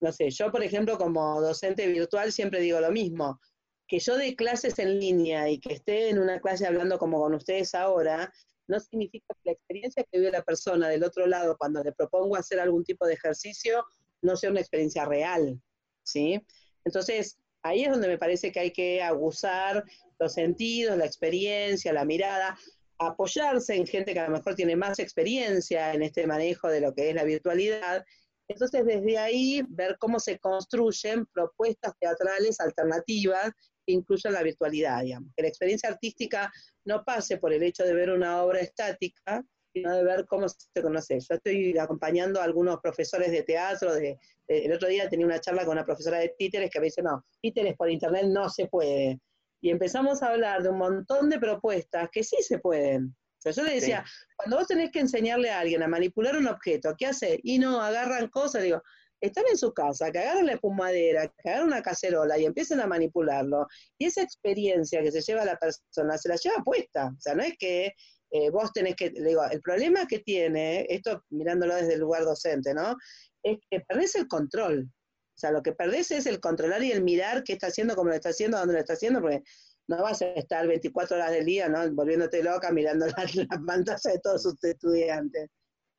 [0.00, 3.40] no sé, yo por ejemplo como docente virtual siempre digo lo mismo,
[3.88, 7.34] que yo dé clases en línea y que esté en una clase hablando como con
[7.34, 8.30] ustedes ahora,
[8.66, 12.36] no significa que la experiencia que vive la persona del otro lado cuando le propongo
[12.36, 13.84] hacer algún tipo de ejercicio
[14.22, 15.60] no sea una experiencia real,
[16.02, 16.40] ¿sí?
[16.84, 19.84] Entonces, ahí es donde me parece que hay que abusar
[20.18, 22.58] los sentidos, la experiencia, la mirada.
[22.98, 26.94] apoyarse en gente que a lo mejor tiene más experiencia en este manejo de lo
[26.94, 28.04] que es la virtualidad.
[28.48, 33.52] Entonces, desde ahí, ver cómo se construyen propuestas teatrales alternativas
[33.86, 35.32] que incluyan la virtualidad, digamos.
[35.36, 36.52] Que la experiencia artística
[36.84, 40.82] no pase por el hecho de ver una obra estática, sino de ver cómo se
[40.82, 41.18] conoce.
[41.20, 45.64] Yo estoy acompañando a algunos profesores de teatro, de, el otro día tenía una charla
[45.64, 49.20] con una profesora de títeres que me dice, no, títeres por internet no se puede.
[49.60, 53.16] Y empezamos a hablar de un montón de propuestas que sí se pueden.
[53.44, 54.04] yo le decía,
[54.36, 57.40] cuando vos tenés que enseñarle a alguien a manipular un objeto, ¿qué hace?
[57.42, 58.82] Y no, agarran cosas, digo,
[59.26, 62.86] están en su casa, que agarren la espumadera, que agarren una cacerola y empiecen a
[62.86, 63.66] manipularlo.
[63.98, 67.06] Y esa experiencia que se lleva la persona, se la lleva puesta.
[67.06, 67.92] O sea, no es que
[68.30, 72.24] eh, vos tenés que, le digo, el problema que tiene, esto mirándolo desde el lugar
[72.24, 72.96] docente, ¿no?
[73.42, 74.88] Es que perdés el control.
[74.88, 78.10] O sea, lo que perdés es el controlar y el mirar qué está haciendo, cómo
[78.10, 79.42] lo está haciendo, dónde lo está haciendo, porque
[79.88, 81.90] no vas a estar 24 horas del día, ¿no?
[81.92, 85.48] Volviéndote loca mirando las, las pantallas de todos sus estudiantes.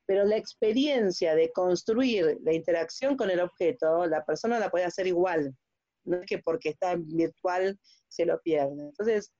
[0.06, 5.08] Pero la experiencia de construir la interacción con el objeto, la persona la puede hacer
[5.08, 5.56] igual.
[6.04, 8.84] No es que porque está en virtual se lo pierde.
[8.84, 9.32] Entonces,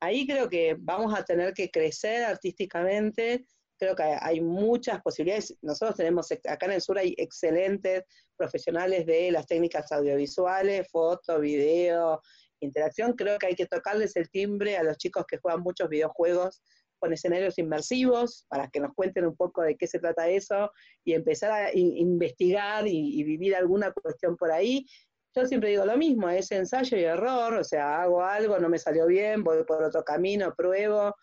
[0.00, 3.46] ahí creo que vamos a tener que crecer artísticamente,
[3.78, 5.56] creo que hay muchas posibilidades.
[5.62, 8.02] Nosotros tenemos, acá en el sur hay excelentes
[8.36, 12.20] profesionales de las técnicas audiovisuales, foto, video,
[12.60, 13.12] interacción.
[13.14, 16.60] Creo que hay que tocarles el timbre a los chicos que juegan muchos videojuegos
[16.98, 20.70] con escenarios inmersivos, para que nos cuenten un poco de qué se trata eso
[21.04, 24.86] y empezar a investigar y, y vivir alguna cuestión por ahí.
[25.34, 28.78] Yo siempre digo lo mismo, es ensayo y error, o sea, hago algo, no me
[28.78, 31.14] salió bien, voy por otro camino, pruebo,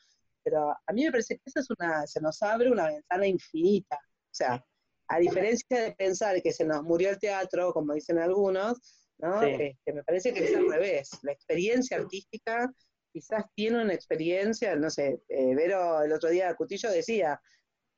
[0.43, 3.95] pero a mí me parece que eso es una, se nos abre una ventana infinita,
[3.95, 4.63] o sea,
[5.07, 9.41] a diferencia de pensar que se nos murió el teatro, como dicen algunos, ¿no?
[9.41, 12.71] Este, me parece que es al revés, la experiencia artística
[13.16, 17.39] quizás tiene una experiencia, no sé, eh, Vero el otro día Cutillo decía,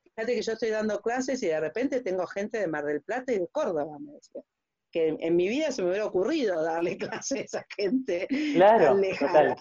[0.03, 3.33] fíjate que yo estoy dando clases y de repente tengo gente de Mar del Plata
[3.33, 4.43] y de Córdoba, me decía
[4.91, 9.55] que en mi vida se me hubiera ocurrido darle clase a esa gente claro, Total.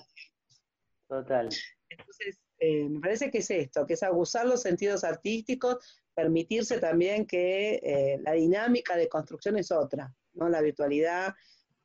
[1.09, 1.49] total.
[1.89, 7.27] Entonces, eh, me parece que es esto, que es abusar los sentidos artísticos, permitirse también
[7.27, 10.51] que eh, la dinámica de construcción es otra, ¿no?
[10.51, 11.33] La virtualidad,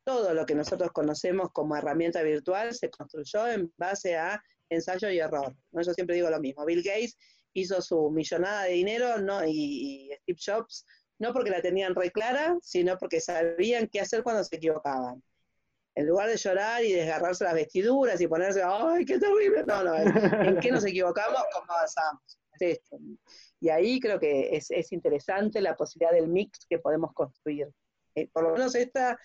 [0.04, 5.18] todo lo que nosotros conocemos como herramienta virtual se construyó en base a ensayo y
[5.18, 5.54] error.
[5.70, 5.82] ¿no?
[5.82, 6.64] Yo siempre digo lo mismo.
[6.64, 7.16] Bill Gates
[7.52, 9.44] hizo su millonada de dinero ¿no?
[9.44, 10.86] y, y Steve Jobs
[11.18, 15.22] no porque la tenían re clara, sino porque sabían qué hacer cuando se equivocaban.
[15.94, 19.62] En lugar de llorar y desgarrarse las vestiduras y ponerse, ¡ay, qué terrible!
[19.64, 21.42] No, no, ¿en qué nos equivocamos?
[21.52, 22.38] ¿Cómo avanzamos?
[22.60, 22.98] esto.
[23.60, 27.68] Y ahí creo que es, interesante la posibilidad del mix que podemos construir.
[28.14, 29.18] Eh, por lo menos esta,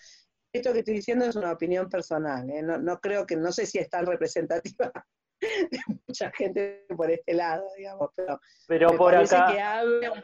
[0.58, 2.48] esto que estoy diciendo es una opinión personal.
[2.50, 2.62] ¿eh?
[2.62, 4.92] No, creo que, no sé si es tan representativa
[5.40, 10.22] de mucha gente por este lado, digamos, pero, pero por acá, que abre un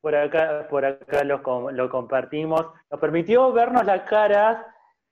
[0.00, 2.66] por acá, por acá lo, lo compartimos.
[2.90, 4.64] Nos permitió vernos las caras,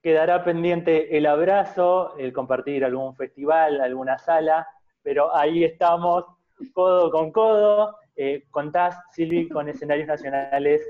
[0.03, 4.67] quedará pendiente el abrazo, el compartir algún festival, alguna sala,
[5.03, 6.25] pero ahí estamos,
[6.73, 7.97] codo con codo.
[8.17, 10.83] Eh, contás, Silvi, con escenarios nacionales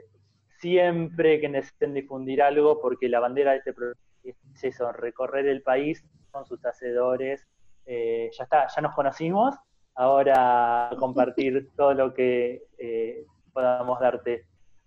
[0.59, 5.63] siempre que necesiten difundir algo, porque la bandera de este proyecto es eso, recorrer el
[5.63, 7.47] país con sus hacedores.
[7.87, 9.55] Eh, ya está, ya nos conocimos,
[9.95, 14.47] ahora compartir todo lo que eh, podamos darte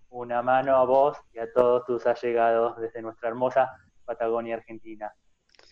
[0.10, 3.72] una mano a vos y a todos tus allegados desde nuestra hermosa
[4.06, 5.12] Patagonia Argentina.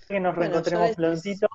[0.08, 1.48] Que nos reencontremos prontito.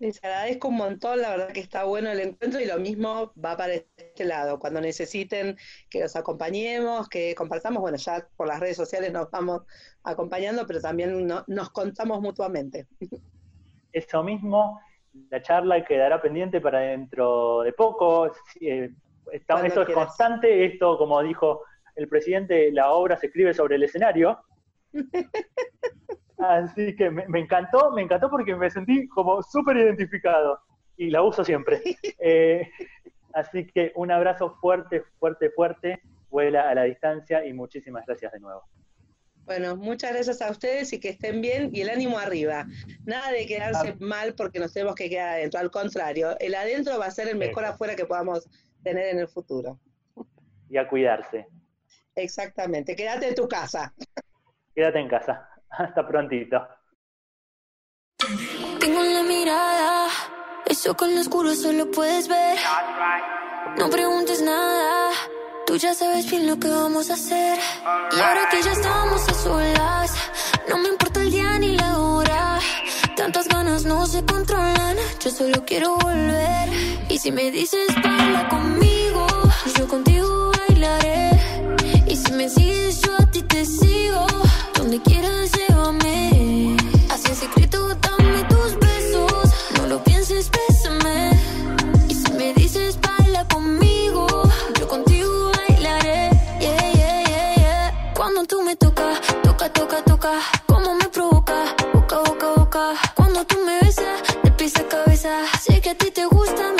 [0.00, 3.54] Les agradezco un montón, la verdad que está bueno el encuentro y lo mismo va
[3.54, 4.58] para este lado.
[4.58, 5.58] Cuando necesiten
[5.90, 9.60] que los acompañemos, que compartamos, bueno, ya por las redes sociales nos vamos
[10.02, 12.86] acompañando, pero también nos contamos mutuamente.
[13.92, 14.80] Eso mismo,
[15.28, 18.32] la charla quedará pendiente para dentro de poco.
[18.58, 18.90] Eh,
[19.32, 21.60] esto es constante, esto, como dijo
[21.94, 24.38] el presidente, la obra se escribe sobre el escenario.
[26.40, 30.58] Así que me, encantó, me encantó porque me sentí como súper identificado
[30.96, 31.80] y la uso siempre.
[32.22, 32.68] Eh,
[33.32, 38.40] así que un abrazo fuerte, fuerte, fuerte, vuela a la distancia y muchísimas gracias de
[38.40, 38.62] nuevo.
[39.44, 42.66] Bueno, muchas gracias a ustedes y que estén bien y el ánimo arriba.
[43.04, 47.06] Nada de quedarse mal porque nos tenemos que quedar adentro, al contrario, el adentro va
[47.06, 48.48] a ser el mejor afuera que podamos
[48.84, 49.78] tener en el futuro.
[50.68, 51.48] Y a cuidarse.
[52.14, 53.92] Exactamente, quédate en tu casa.
[54.74, 55.49] Quédate en casa.
[55.78, 56.56] Hasta prontito.
[58.78, 60.08] Tengo la mirada,
[60.66, 62.58] eso con lo oscuro solo puedes ver.
[63.78, 65.10] No preguntes nada,
[65.66, 67.58] tú ya sabes bien lo que vamos a hacer.
[68.16, 70.14] Y ahora que ya estamos a solas,
[70.68, 72.58] no me importa el día ni la hora.
[73.16, 74.96] Tantas ganas ganas no se controlan.
[75.22, 76.68] Yo solo quiero volver.
[77.08, 79.26] Y si me dices baila conmigo,
[79.76, 81.30] yo contigo bailaré.
[82.10, 84.26] Y si me sigues, yo a ti te sigo.
[84.74, 86.76] Donde quieras, llévame.
[87.08, 89.50] Así en secreto, dame tus besos.
[89.76, 91.30] No lo pienses, bésame.
[92.08, 94.26] Y si me dices baila conmigo,
[94.80, 96.30] yo contigo bailaré.
[96.58, 98.12] Yeah, yeah, yeah, yeah.
[98.16, 100.32] Cuando tú me tocas, toca, toca, toca.
[100.66, 102.84] Como me provoca, boca, boca, boca.
[103.14, 105.30] Cuando tú me besas, de pies a cabeza.
[105.62, 106.79] Sé que a ti te gustan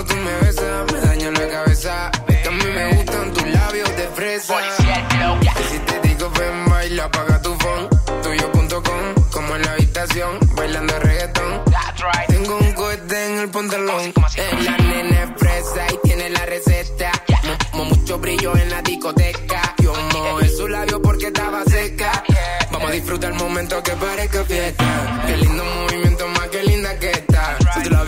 [0.00, 2.10] Cuando tú me besas, me daña la cabeza.
[2.26, 4.54] Que a mí me gustan tus labios de fresa.
[5.42, 7.88] Y si te digo ven, baila, apaga tu phone.
[8.22, 11.64] Tuyo.com, como en la habitación, bailando reggaetón.
[12.28, 14.12] Tengo un cohete en el pantalón.
[14.36, 17.12] Es la nena es fresa y tiene la receta.
[17.72, 19.74] Mo- mo- mucho brillo en la discoteca.
[19.82, 22.24] Yo mojé su labio porque estaba seca.
[22.70, 25.22] Vamos a disfrutar el momento que parezca fiesta.
[25.26, 26.09] Qué lindo movimiento,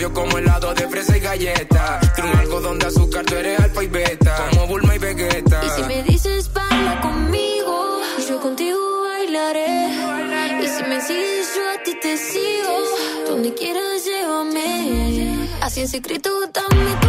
[0.03, 2.00] Si tu labio como helado de fresa y galleta.
[2.16, 4.48] Tiene un algodón de azúcar, tú eres alfa y beta.
[4.50, 5.61] Como Bulma y Vegeta.
[5.64, 9.90] Y si me dices baila conmigo, yo contigo bailaré.
[10.61, 13.28] Y si me sigues, yo a ti te sigo.
[13.28, 15.48] Donde quieras, llévame.
[15.61, 17.01] Así en secreto, dame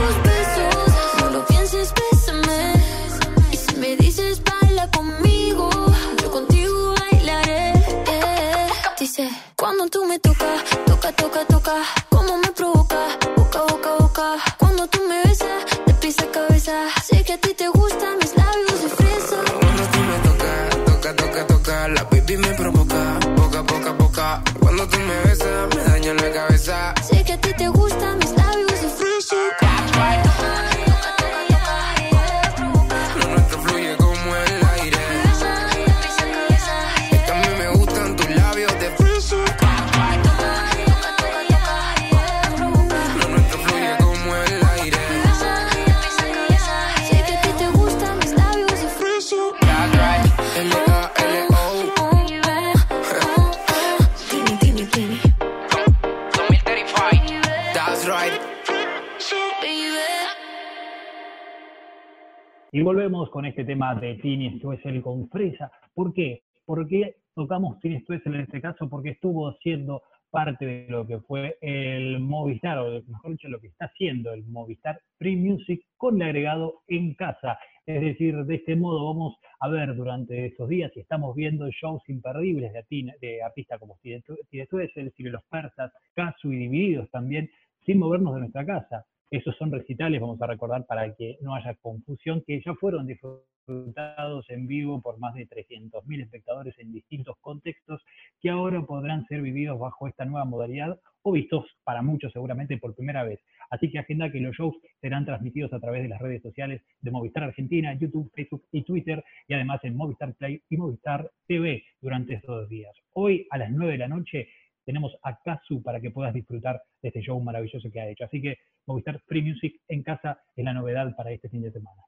[63.54, 65.72] este tema de Tini Stoessel con Fresa.
[65.94, 66.42] ¿Por qué?
[66.66, 68.90] ¿Por qué tocamos Tini Stoessel en este caso?
[68.90, 70.02] Porque estuvo siendo
[70.32, 74.44] parte de lo que fue el Movistar, o mejor dicho, lo que está haciendo el
[74.46, 77.60] Movistar Free Music con el agregado en casa.
[77.86, 82.02] Es decir, de este modo vamos a ver durante estos días y estamos viendo shows
[82.10, 84.20] imperdibles de, Tina- de artistas como Tini
[84.66, 87.52] Stoessel, Ciro Los Persas, Casu y Divididos también,
[87.86, 89.06] sin movernos de nuestra casa.
[89.34, 94.48] Esos son recitales, vamos a recordar para que no haya confusión, que ya fueron disfrutados
[94.48, 98.04] en vivo por más de 300.000 espectadores en distintos contextos,
[98.40, 102.94] que ahora podrán ser vividos bajo esta nueva modalidad o vistos para muchos seguramente por
[102.94, 103.40] primera vez.
[103.72, 107.10] Así que agenda que los shows serán transmitidos a través de las redes sociales de
[107.10, 112.36] Movistar Argentina, YouTube, Facebook y Twitter, y además en Movistar Play y Movistar TV durante
[112.36, 112.96] estos dos días.
[113.14, 114.50] Hoy a las 9 de la noche
[114.86, 118.26] tenemos a Kazu para que puedas disfrutar de este show maravilloso que ha hecho.
[118.26, 122.02] Así que Movistar Free Music en casa es la novedad para este fin de semana.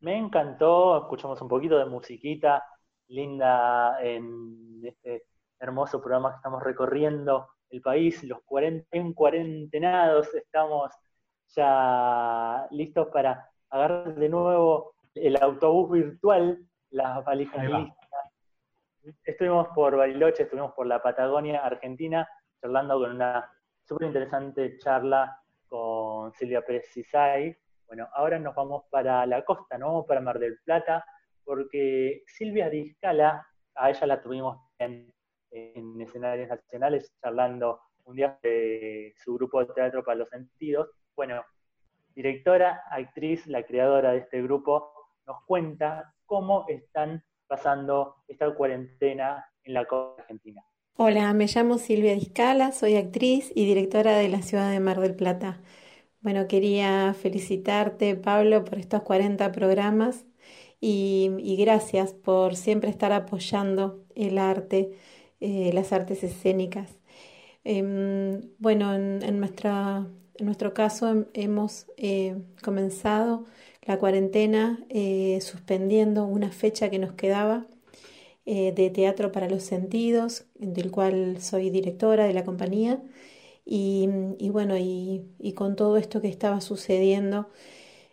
[0.00, 2.64] Me encantó, escuchamos un poquito de musiquita
[3.08, 5.24] linda en este
[5.58, 10.90] hermoso programa que estamos recorriendo el país, los 40, en cuarentenados, estamos
[11.54, 16.58] ya listos para agarrar de nuevo el autobús virtual,
[16.90, 17.99] las valijas listas.
[19.24, 22.28] Estuvimos por Bariloche, estuvimos por la Patagonia, Argentina,
[22.60, 23.50] charlando con una
[23.82, 27.56] súper interesante charla con Silvia Pérez Cisay.
[27.86, 30.04] Bueno, ahora nos vamos para la costa, ¿no?
[30.04, 31.04] Para Mar del Plata,
[31.44, 35.12] porque Silvia Discala, a ella la tuvimos en,
[35.50, 40.90] en escenarios nacionales charlando un día de su grupo de teatro para los sentidos.
[41.16, 41.42] Bueno,
[42.14, 44.92] directora, actriz, la creadora de este grupo,
[45.26, 50.62] nos cuenta cómo están pasando esta cuarentena en la costa argentina.
[50.96, 55.16] Hola, me llamo Silvia Discala, soy actriz y directora de la ciudad de Mar del
[55.16, 55.60] Plata.
[56.20, 60.26] Bueno, quería felicitarte, Pablo, por estos 40 programas
[60.80, 64.92] y, gracias por siempre estar apoyando el arte,
[65.40, 66.98] eh, las artes escénicas.
[67.64, 69.40] Em, bueno, en,
[70.40, 73.46] nuestro caso hem- hemos eh, comenzado
[73.82, 77.66] la cuarentena eh, suspendiendo una fecha que nos quedaba
[78.46, 83.02] eh, de Teatro para los Sentidos, del cual soy directora de la compañía.
[83.72, 84.08] Y,
[84.50, 85.22] bueno, y,
[85.54, 87.48] con todo esto que estaba sucediendo,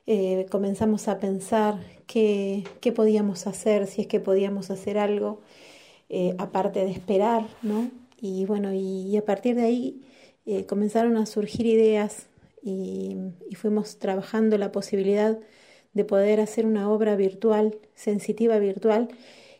[0.06, 5.42] eh, comenzamos a pensar qué, qué, podíamos hacer, si es que podíamos hacer algo,
[6.38, 7.90] aparte de esperar, ¿no?
[8.22, 10.02] Y bueno, y, a partir de ahí
[10.68, 12.28] comenzaron a surgir ideas
[12.62, 13.18] y,
[13.50, 15.40] y, fuimos trabajando la posibilidad
[15.98, 19.10] de poder hacer una obra virtual, sensitiva virtual,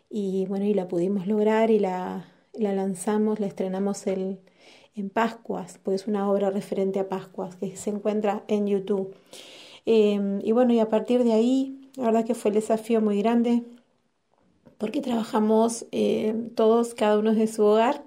[0.10, 4.40] y bueno, y la pudimos lograr y la, la lanzamos, la estrenamos el,
[4.96, 9.14] en Pascuas, pues es una obra referente a Pascuas que se encuentra en YouTube.
[9.86, 13.20] Em, y bueno, y a partir de ahí, la verdad que fue el desafío muy
[13.22, 13.64] grande,
[14.78, 18.04] porque trabajamos eh, todos, cada uno de su hogar,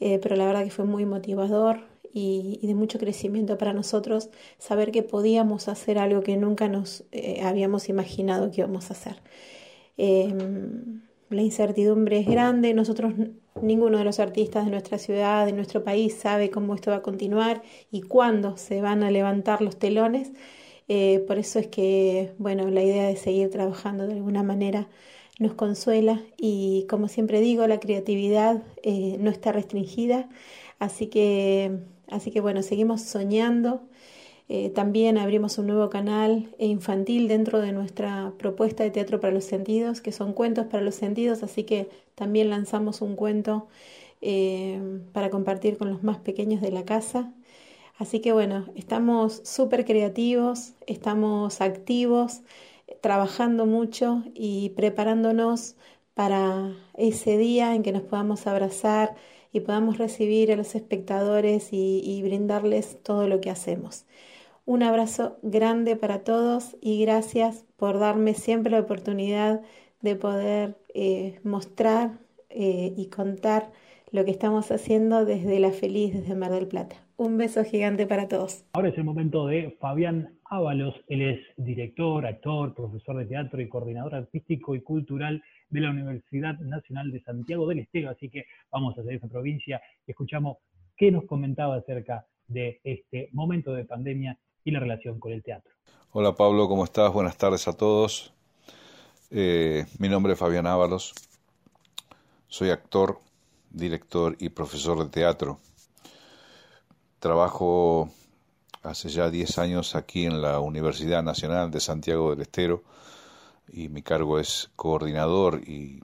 [0.00, 4.92] eh, pero la verdad que fue muy motivador y, de mucho crecimiento para nosotros saber
[4.92, 9.16] que podíamos hacer algo que nunca nos eh, habíamos imaginado que íbamos a hacer.
[9.96, 13.14] Em, la incertidumbre es grande, nosotros
[13.60, 17.02] ninguno de los artistas de nuestra ciudad, de nuestro país, sabe cómo esto va a
[17.02, 20.32] continuar y cuándo se van a levantar los telones.
[20.88, 24.88] Eh, por eso es que, bueno, la idea de seguir trabajando de alguna manera
[25.38, 30.28] nos consuela y como siempre digo, la creatividad eh, no está restringida,
[30.78, 33.82] así que, así que bueno, seguimos soñando
[34.48, 39.44] eh, también abrimos un nuevo canal infantil dentro de nuestra propuesta de teatro para los
[39.44, 43.68] sentidos, que son cuentos para los sentidos, así que también lanzamos un cuento
[44.20, 44.80] eh,
[45.12, 47.32] para compartir con los más pequeños de la casa.
[47.98, 52.42] Así que bueno, estamos súper creativos, estamos activos,
[53.00, 55.76] trabajando mucho y preparándonos
[56.14, 59.16] para ese día en que nos podamos abrazar
[59.54, 64.04] y podamos recibir a los espectadores y brindarles todo lo que hacemos.
[64.66, 69.60] Un abrazo grande para todos y gracias por darme siempre la oportunidad
[70.00, 73.70] de poder eh, mostrar eh, y contar
[74.10, 76.96] lo que estamos haciendo desde La Feliz, desde Mar del Plata.
[77.16, 78.64] Un beso gigante para todos.
[78.72, 80.94] Ahora es el momento de Fabián Ábalos.
[81.08, 85.42] Él es director, actor, profesor de teatro y coordinador artístico y cultural
[85.74, 88.08] de la Universidad Nacional de Santiago del Estero.
[88.08, 90.58] Así que vamos a hacer esa provincia y escuchamos
[90.96, 95.72] qué nos comentaba acerca de este momento de pandemia y la relación con el teatro.
[96.12, 97.12] Hola Pablo, ¿cómo estás?
[97.12, 98.32] Buenas tardes a todos.
[99.32, 101.12] Eh, mi nombre es Fabián Ábalos.
[102.46, 103.18] Soy actor,
[103.70, 105.58] director y profesor de teatro.
[107.18, 108.10] Trabajo
[108.84, 112.84] hace ya 10 años aquí en la Universidad Nacional de Santiago del Estero
[113.68, 116.02] y mi cargo es coordinador y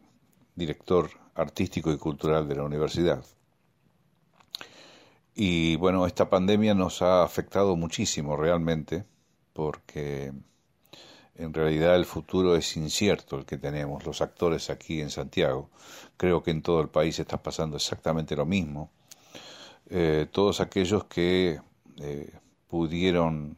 [0.54, 3.24] director artístico y cultural de la universidad.
[5.34, 9.04] Y bueno, esta pandemia nos ha afectado muchísimo realmente,
[9.52, 10.32] porque
[11.36, 15.70] en realidad el futuro es incierto el que tenemos los actores aquí en Santiago.
[16.16, 18.90] Creo que en todo el país está pasando exactamente lo mismo.
[19.88, 21.60] Eh, todos aquellos que
[21.98, 22.32] eh,
[22.68, 23.56] pudieron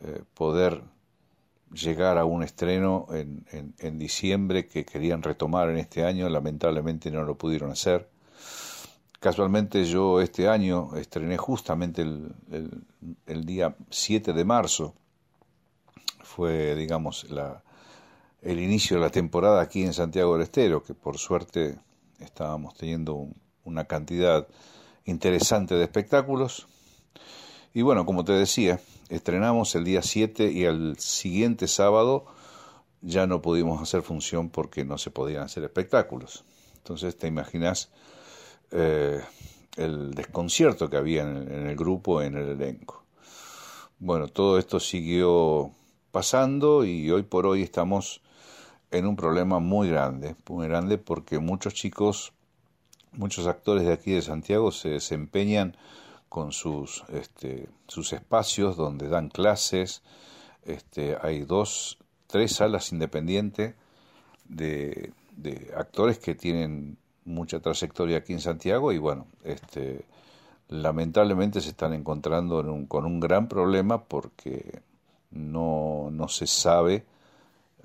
[0.00, 0.82] eh, poder
[1.72, 3.44] llegar a un estreno en,
[3.78, 8.08] en, diciembre que querían retomar en este año, lamentablemente no lo pudieron hacer.
[9.18, 12.32] Casualmente yo este año estrené justamente el,
[13.26, 14.94] el, día 7 de marzo,
[16.22, 17.62] fue digamos la,
[18.42, 21.78] el inicio de la temporada aquí en Santiago del Estero, que por suerte
[22.20, 23.28] estábamos teniendo
[23.64, 24.46] una cantidad
[25.04, 26.68] interesante de espectáculos.
[27.74, 32.26] Y bueno, como te decía, estrenamos el día 7 y al siguiente sábado
[33.02, 36.44] ya no pudimos hacer función porque no se podían hacer espectáculos.
[36.78, 37.90] Entonces te imaginas
[38.72, 39.20] eh,
[39.76, 43.04] el desconcierto que había en, el grupo, en el elenco.
[43.98, 45.70] Bueno, todo esto siguió
[46.10, 48.22] pasando y hoy por hoy estamos
[48.90, 52.32] en un problema muy grande, muy grande porque muchos chicos,
[53.12, 55.76] muchos actores de aquí de Santiago se desempeñan
[56.28, 60.02] con sus, este, sus espacios donde dan clases.
[60.64, 63.74] Este, hay dos, tres salas independientes
[64.48, 70.04] de, de actores que tienen mucha trayectoria aquí en Santiago y bueno, este,
[70.68, 74.80] lamentablemente se están encontrando con un gran problema porque
[75.30, 77.04] no, no se sabe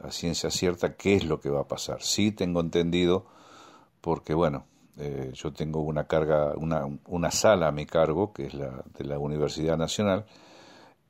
[0.02, 2.02] a ciencia cierta qué es lo que va a pasar.
[2.02, 3.26] Sí tengo entendido
[4.00, 4.66] porque bueno,
[4.98, 9.06] eh, yo tengo una carga, una, una sala a mi cargo, que es la de
[9.06, 10.26] la Universidad Nacional,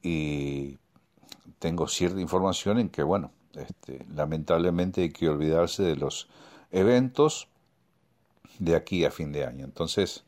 [0.01, 0.77] y
[1.59, 6.29] tengo cierta información en que, bueno, este, lamentablemente hay que olvidarse de los
[6.71, 7.47] eventos
[8.59, 9.65] de aquí a fin de año.
[9.65, 10.23] Entonces,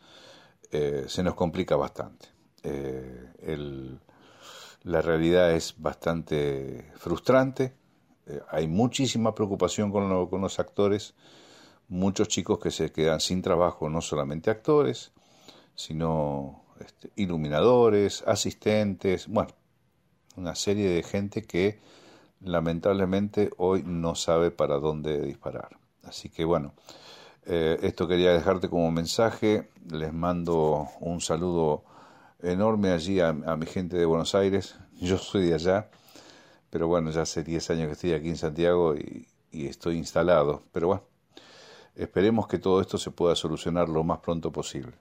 [0.72, 2.28] eh, se nos complica bastante.
[2.64, 3.30] Eh,
[4.84, 7.74] la realidad es bastante frustrante.
[8.26, 11.14] Eh, hay muchísima preocupación con, con, los actores.
[11.94, 15.12] Muchos chicos que se quedan sin trabajo, no solamente actores,
[15.76, 19.52] sino este, iluminadores, asistentes, bueno,
[20.36, 21.78] una serie de gente que
[22.41, 25.78] lamentablemente hoy no sabe para dónde disparar.
[26.02, 26.74] Así que bueno,
[27.46, 29.70] eh, esto quería dejarte como mensaje.
[29.91, 31.84] Les mando un saludo
[32.41, 34.78] enorme allí a, mi gente de Buenos Aires.
[35.00, 35.91] Yo soy de allá,
[36.72, 40.64] pero bueno, ya hace 10 años que estoy aquí en Santiago y, y estoy instalado.
[40.72, 41.12] Pero bueno,
[41.96, 44.94] esperemos que todo esto se pueda solucionar lo más pronto posible.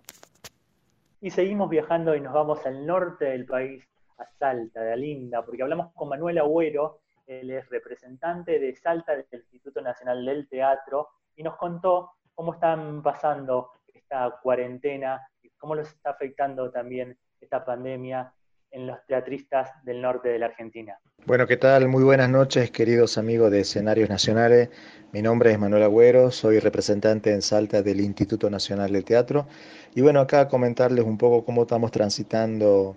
[1.20, 3.84] Y seguimos viajando y nos vamos al norte del país,
[4.18, 9.26] a Salta, de Alinda, porque hablamos con Manuel Agüero, él es representante de Salta del
[9.32, 15.88] Instituto Nacional del Teatro, y nos contó cómo están pasando esta cuarentena y cómo los
[15.88, 18.32] está afectando también esta pandemia
[18.72, 20.98] en los teatristas del norte de la Argentina.
[21.26, 21.88] Bueno, ¿qué tal?
[21.88, 24.70] Muy buenas noches, queridos amigos de Escenarios Nacionales.
[25.12, 29.46] Mi nombre es Manuel Agüero, soy representante en Salta del Instituto Nacional del Teatro.
[29.94, 32.96] Y bueno, acá comentarles un poco cómo estamos transitando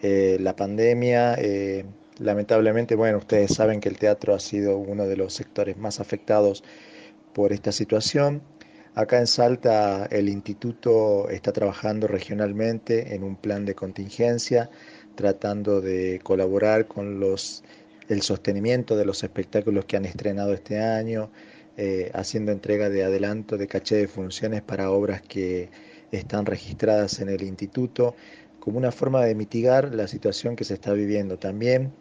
[0.00, 1.34] eh, la pandemia.
[1.38, 1.84] Eh,
[2.18, 6.62] lamentablemente, bueno, ustedes saben que el teatro ha sido uno de los sectores más afectados
[7.34, 8.42] por esta situación.
[8.94, 14.68] Acá en Salta el instituto está trabajando regionalmente en un plan de contingencia,
[15.14, 17.62] tratando de colaborar con los,
[18.08, 21.30] el sostenimiento de los espectáculos que han estrenado este año,
[21.76, 25.70] eh, haciendo entrega de adelanto de caché de funciones para obras que
[26.12, 28.14] están registradas en el instituto,
[28.58, 31.38] como una forma de mitigar la situación que se está viviendo.
[31.38, 31.92] También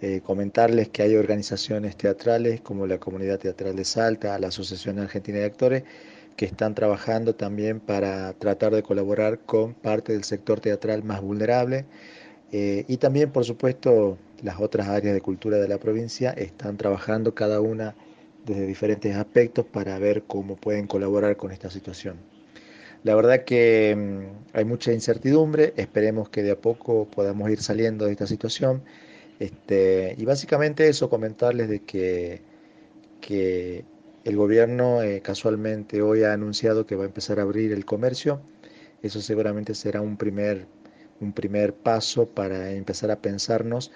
[0.00, 5.38] eh, comentarles que hay organizaciones teatrales como la Comunidad Teatral de Salta, la Asociación Argentina
[5.38, 5.84] de Actores,
[6.36, 11.84] que están trabajando también para tratar de colaborar con parte del sector teatral más vulnerable.
[12.52, 17.34] Eh, y también, por supuesto, las otras áreas de cultura de la provincia están trabajando
[17.34, 17.94] cada una
[18.44, 22.16] desde diferentes aspectos para ver cómo pueden colaborar con esta situación.
[23.02, 28.06] La verdad que mm, hay mucha incertidumbre, esperemos que de a poco podamos ir saliendo
[28.06, 28.82] de esta situación
[29.40, 32.42] este, y básicamente eso, comentarles de que,
[33.22, 33.84] que
[34.24, 38.42] el gobierno eh, casualmente hoy ha anunciado que va a empezar a abrir el comercio.
[39.02, 40.66] Eso seguramente será un primer,
[41.20, 43.90] un primer paso para empezar a pensarnos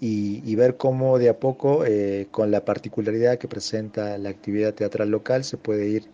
[0.00, 5.10] y, ver cómo de a poco, eh, con la particularidad que presenta la actividad teatral
[5.10, 6.04] local, se puede ir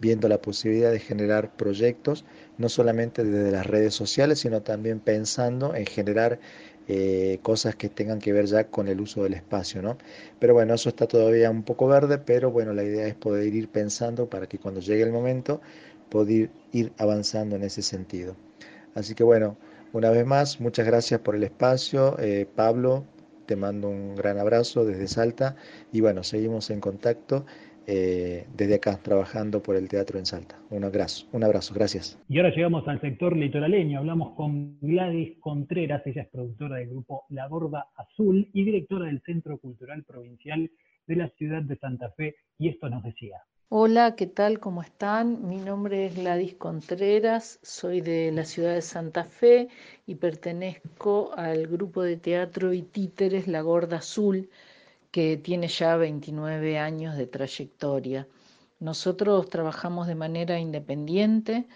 [0.00, 2.24] viendo la posibilidad de generar proyectos,
[2.58, 6.38] no solamente desde las redes sociales, sino también pensando en generar
[6.86, 9.96] eh, cosas que tengan que ver ya con el uso del espacio, ¿no?
[10.38, 13.68] Pero bueno, eso está todavía un poco verde, pero bueno, la idea es poder ir
[13.68, 15.60] pensando para que cuando llegue el momento
[16.10, 18.36] poder ir avanzando en ese sentido.
[18.94, 19.56] Así que bueno,
[19.94, 22.18] una vez más, muchas gracias por el espacio.
[22.18, 23.04] Eh, Pablo,
[23.46, 25.54] te mando un gran abrazo desde Salta
[25.92, 27.46] y bueno, seguimos en contacto
[27.86, 30.58] eh, desde acá, trabajando por el teatro en Salta.
[30.70, 32.20] Un abrazo, un abrazo, gracias.
[32.28, 34.00] Y ahora llegamos al sector litoraleño.
[34.00, 39.22] Hablamos con Gladys Contreras, ella es productora del grupo La Gorda Azul y directora del
[39.22, 40.68] Centro Cultural Provincial
[41.06, 43.36] de la ciudad de Santa Fe, y esto nos decía.
[43.68, 44.58] Hola, ¿qué tal?
[44.60, 45.46] ¿Cómo están?
[45.48, 49.68] Mi nombre es Gladys Contreras, soy de la ciudad de Santa Fe
[50.06, 54.48] y pertenezco al grupo de teatro y títeres La Gorda Azul,
[55.10, 58.28] que tiene ya 29 años de trayectoria.
[58.80, 61.66] Nosotros trabajamos de manera independiente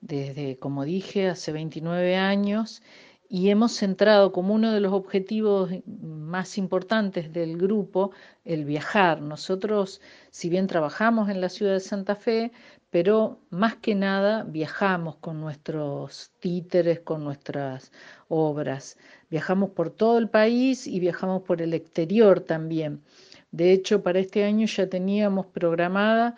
[0.00, 2.82] desde, como dije, hace 29 años
[3.28, 8.12] y hemos centrado como uno de los objetivos más importantes del grupo
[8.44, 9.20] el viajar.
[9.20, 10.00] Nosotros,
[10.30, 12.52] si bien trabajamos en la ciudad de Santa Fe,
[12.90, 17.92] pero más que nada viajamos con nuestros títeres, con nuestras
[18.28, 18.96] obras.
[19.28, 23.02] Viajamos por todo el país y viajamos por el exterior también.
[23.50, 26.36] De hecho, para este año ya teníamos programada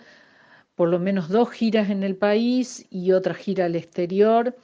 [0.74, 4.56] por lo menos dos giras en el país y otra gira al exterior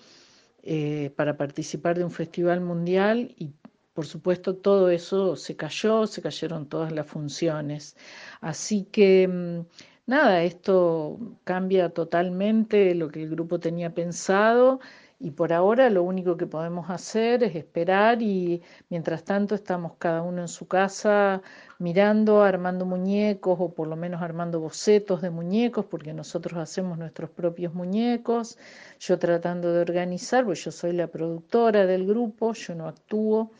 [0.66, 3.52] eh, para participar de un festival mundial y
[3.92, 7.96] por supuesto todo eso se cayó, se cayeron todas las funciones.
[8.40, 9.60] Así que mm,
[10.06, 14.80] nada, esto cambia totalmente lo que el grupo tenía pensado
[15.18, 20.22] y por ahora lo único que podemos hacer es esperar y mientras tanto estamos cada
[20.22, 21.42] uno en su casa
[21.78, 27.30] mirando, armando muñecos o por lo menos armando bocetos de muñecos porque nosotros hacemos nuestros
[27.30, 28.58] propios muñecos,
[28.98, 33.50] yo tratando de organizar, pues yo soy la productora del grupo, yo no actúo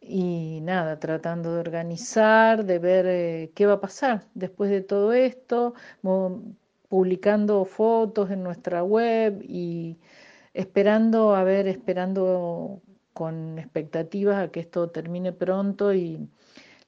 [0.00, 5.12] y nada, tratando de organizar, de ver eh, qué va a pasar después de todo
[5.12, 5.74] esto,
[6.88, 9.98] publicando fotos en nuestra web y
[10.58, 12.82] esperando, a ver, esperando
[13.12, 16.28] con expectativas a que esto termine pronto y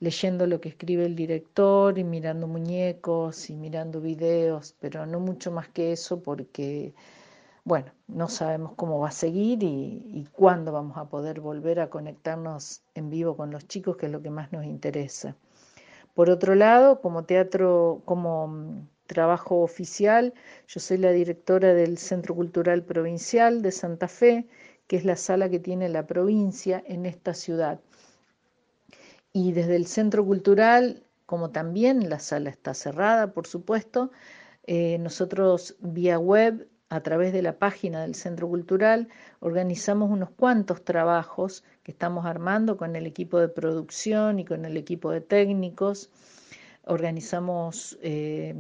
[0.01, 5.53] leyendo lo que escribe el director y mirando muñecos y mirando videos, pero no mucho
[5.53, 6.95] más que eso porque,
[7.65, 11.91] bueno, no sabemos cómo va a seguir y, y cuándo vamos a poder volver a
[11.91, 15.37] conectarnos en vivo con los chicos, que es lo que más nos interesa.
[16.15, 20.33] Por otro lado, como teatro, como trabajo oficial,
[20.69, 24.47] yo soy la directora del Centro Cultural Provincial de Santa Fe,
[24.87, 27.81] que es la sala que tiene la provincia en esta ciudad.
[29.33, 34.13] Y desde el Centro Cultural, como también la sala está cerrada, por supuesto,
[34.67, 39.09] eh, nosotros vía web a través de la página del Centro Cultural,
[39.41, 44.77] organizamos unos cuantos trabajos que estamos armando con el equipo de producción y con el
[44.77, 46.11] equipo de técnicos.
[46.85, 48.55] Organizamos, eh,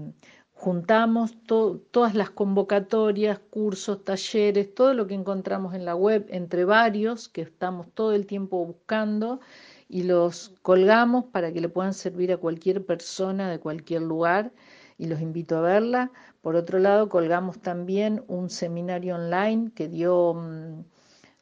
[0.60, 7.30] juntamos todas las convocatorias, cursos, talleres, todo lo que encontramos en la web, entre varios
[7.30, 9.40] que estamos todo el tiempo buscando
[9.88, 14.52] y los colgamos para que le puedan servir a cualquier persona de cualquier lugar
[14.98, 16.12] y los invito a verla.
[16.42, 20.84] Por otro lado, colgamos también un seminario online que dio mm,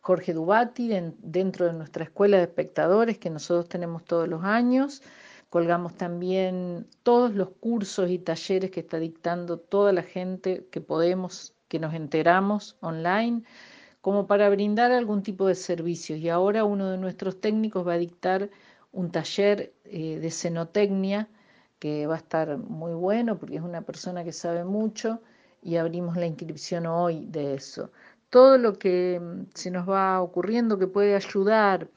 [0.01, 5.03] Jorge Dubati dentro de nuestra escuela de espectadores que nosotros tenemos todos los años.
[5.51, 11.55] Colgamos también todos los cursos y talleres que está dictando toda la gente que podemos,
[11.68, 13.44] que nos enteramos online,
[14.03, 16.18] como para brindar algún tipo de servicios.
[16.18, 18.51] Y ahora uno de nuestros técnicos va a dictar
[18.92, 21.28] un taller eh, de cenotecnia
[21.78, 25.20] que va a estar muy bueno porque es una persona que sabe mucho
[25.62, 27.90] y abrimos la inscripción hoy de eso.
[28.30, 31.88] Todo lo que mm, se nos va ocurriendo que puede ayudar,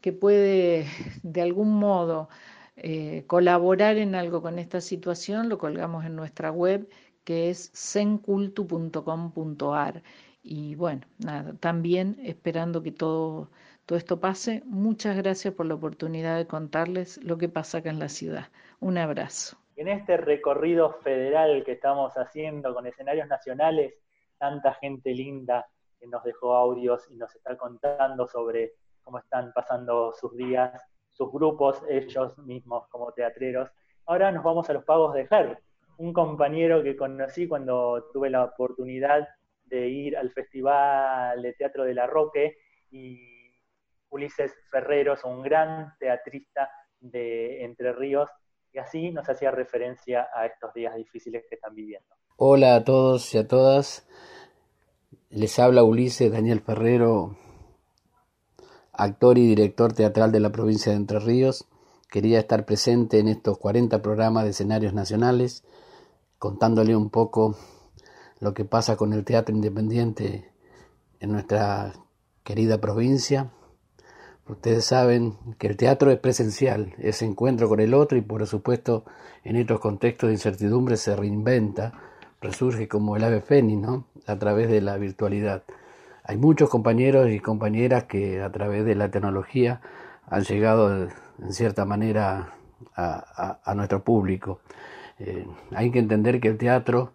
[0.00, 0.86] que puede
[1.22, 2.28] de algún modo
[2.76, 6.88] eh, colaborar en algo con esta situación, lo colgamos en nuestra web
[7.24, 10.02] que es sencultu.com.ar.
[10.42, 13.50] Y bueno, nada, también esperando que todo,
[13.84, 17.98] todo esto pase, muchas gracias por la oportunidad de contarles lo que pasa acá en
[17.98, 18.46] la ciudad.
[18.78, 19.56] Un abrazo.
[19.74, 23.94] En este recorrido federal que estamos haciendo con escenarios nacionales,
[24.38, 25.66] tanta gente linda
[25.98, 30.80] que nos dejó audios y nos está contando sobre cómo están pasando sus días,
[31.16, 33.70] sus grupos, ellos mismos como teatreros.
[34.04, 35.58] Ahora nos vamos a los pagos de Ger,
[35.98, 39.26] un compañero que conocí cuando tuve la oportunidad
[39.64, 42.58] de ir al Festival de Teatro de la Roque
[42.90, 43.18] y
[44.10, 48.30] Ulises Ferreros, un gran teatrista de Entre Ríos,
[48.72, 52.14] y así nos hacía referencia a estos días difíciles que están viviendo.
[52.36, 54.06] Hola a todos y a todas.
[55.30, 57.36] Les habla Ulises Daniel Ferrero,
[58.96, 61.66] actor y director teatral de la provincia de Entre Ríos.
[62.10, 65.64] Quería estar presente en estos 40 programas de escenarios nacionales,
[66.38, 67.56] contándole un poco
[68.40, 70.50] lo que pasa con el teatro independiente
[71.20, 71.94] en nuestra
[72.44, 73.50] querida provincia
[74.48, 79.04] Ustedes saben que el teatro es presencial, es encuentro con el otro y por supuesto
[79.42, 81.92] en estos contextos de incertidumbre se reinventa,
[82.40, 84.06] resurge como el ave fénix, ¿no?
[84.24, 85.64] A través de la virtualidad.
[86.28, 89.80] Hay muchos compañeros y compañeras que a través de la tecnología
[90.28, 92.54] han llegado en cierta manera
[92.96, 94.60] a, nuestro público.
[95.20, 97.12] Eh, hay que entender que el teatro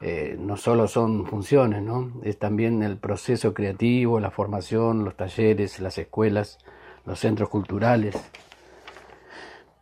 [0.00, 2.12] eh, no solo son funciones, ¿no?
[2.22, 6.58] es también el proceso creativo, la formación, los talleres, las escuelas,
[7.04, 8.14] los centros culturales.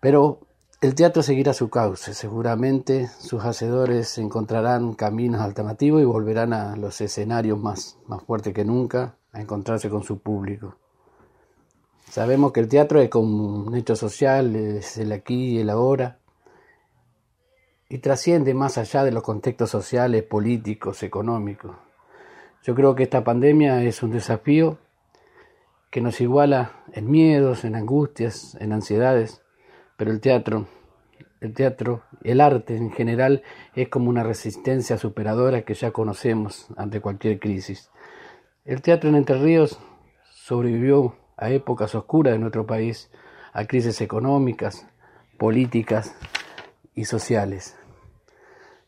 [0.01, 0.41] Pero
[0.85, 7.01] el teatro seguirá su cauce, seguramente sus hacedores encontrarán caminos alternativos y volverán a los
[7.01, 10.77] escenarios más, más fuertes que nunca a encontrarse con su público.
[12.11, 16.19] Sabemos que el teatro es como un hecho social, es el aquí y el ahora,
[17.89, 21.75] y trasciende más allá de los contextos sociales, políticos, económicos.
[22.63, 24.77] Yo creo que esta pandemia es un desafío
[25.91, 29.44] que nos iguala en miedos, en angustias, en ansiedades,
[29.97, 30.67] pero el teatro,
[31.41, 33.43] el teatro, el arte en general
[33.75, 37.91] es como una resistencia superadora que ya conocemos ante cualquier crisis.
[38.65, 39.79] El teatro en Entre Ríos
[40.33, 43.11] sobrevivió a épocas oscuras de nuestro país,
[43.53, 44.87] a crisis económicas,
[45.39, 46.15] políticas,
[46.95, 47.77] y sociales.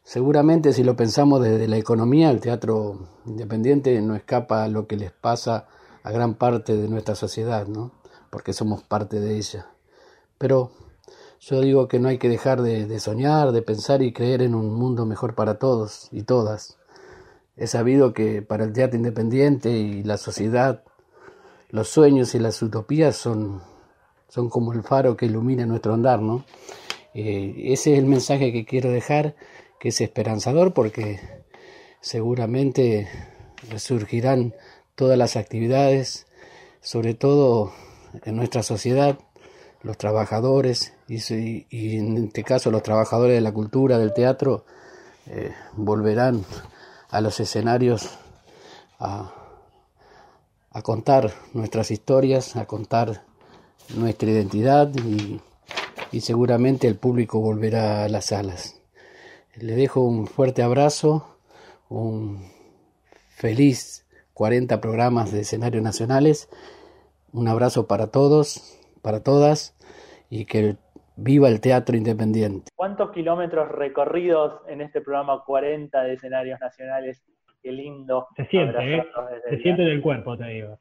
[0.03, 4.97] Seguramente si lo pensamos desde la economía, el teatro independiente no escapa a lo que
[4.97, 5.67] les pasa
[6.05, 7.91] a gran parte de nuestra sociedad, ¿no?
[8.31, 9.67] porque somos parte de ella.
[10.39, 10.71] Pero
[11.41, 14.74] yo digo que no hay que dejar de, soñar, de pensar y creer en un
[14.74, 16.78] mundo mejor para todos y todas.
[17.57, 20.82] He sabido que para el teatro independiente y la sociedad,
[21.70, 23.62] los sueños y las utopías son,
[24.28, 26.45] son como el faro que ilumina nuestro andar, ¿no?
[27.14, 29.37] Eh, ese es el mensaje que quiero dejar,
[29.80, 31.20] que es esperanzador porque
[32.01, 33.09] seguramente
[33.70, 34.55] resurgirán
[34.95, 36.26] todas las actividades,
[36.80, 37.72] sobre todo
[38.24, 39.18] en nuestra sociedad,
[39.87, 44.64] los trabajadores y, en este caso los trabajadores de la cultura, del teatro,
[45.26, 46.45] eh, volverán
[47.09, 48.18] a los escenarios
[48.99, 49.32] a,
[50.82, 53.24] contar nuestras historias, a contar
[53.95, 54.93] nuestra identidad
[56.12, 58.76] y seguramente el público volverá a las salas.
[59.55, 61.39] Le dejo un fuerte abrazo,
[61.89, 62.51] un
[63.30, 66.49] feliz 40 programas de escenarios nacionales,
[67.32, 69.72] un abrazo para todos, para todas
[70.29, 70.77] y que
[71.16, 72.70] viva el teatro independiente.
[72.74, 77.22] ¿Cuántos kilómetros recorridos en este programa 40 de escenarios nacionales?
[77.62, 78.29] Qué lindo.
[78.37, 79.07] Se siente, ¿eh?
[79.49, 80.79] Se siente del cuerpo, te digo.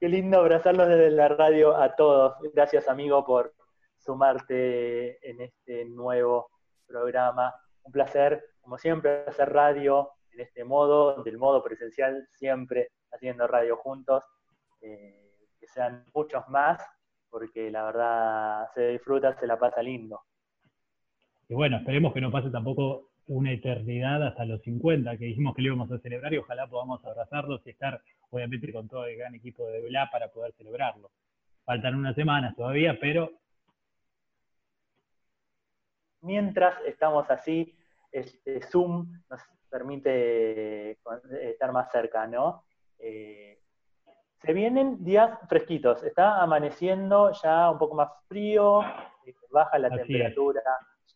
[0.00, 2.34] Qué lindo abrazarlos desde la radio a todos.
[2.52, 3.54] Gracias, amigo, por
[3.98, 6.50] sumarte en este nuevo
[6.86, 7.54] programa.
[7.84, 13.76] Un placer, como siempre, hacer radio en este modo, del modo presencial, siempre haciendo radio
[13.76, 14.24] juntos.
[14.80, 15.22] Eh,
[15.62, 16.84] que sean muchos más,
[17.32, 20.20] porque la verdad se disfruta, se la pasa lindo.
[21.48, 25.62] Y bueno, esperemos que no pase tampoco una eternidad hasta los 50, que dijimos que
[25.62, 29.34] lo íbamos a celebrar y ojalá podamos abrazarlos y estar, obviamente, con todo el gran
[29.34, 31.10] equipo de BLA para poder celebrarlo.
[31.64, 33.32] Faltan unas semanas todavía, pero...
[36.20, 37.74] Mientras estamos así,
[38.12, 40.98] este Zoom nos permite
[41.40, 42.64] estar más cerca, ¿no?
[42.98, 43.61] Eh,
[44.44, 48.82] se vienen días fresquitos, está amaneciendo ya un poco más frío,
[49.24, 50.60] eh, baja la temperatura.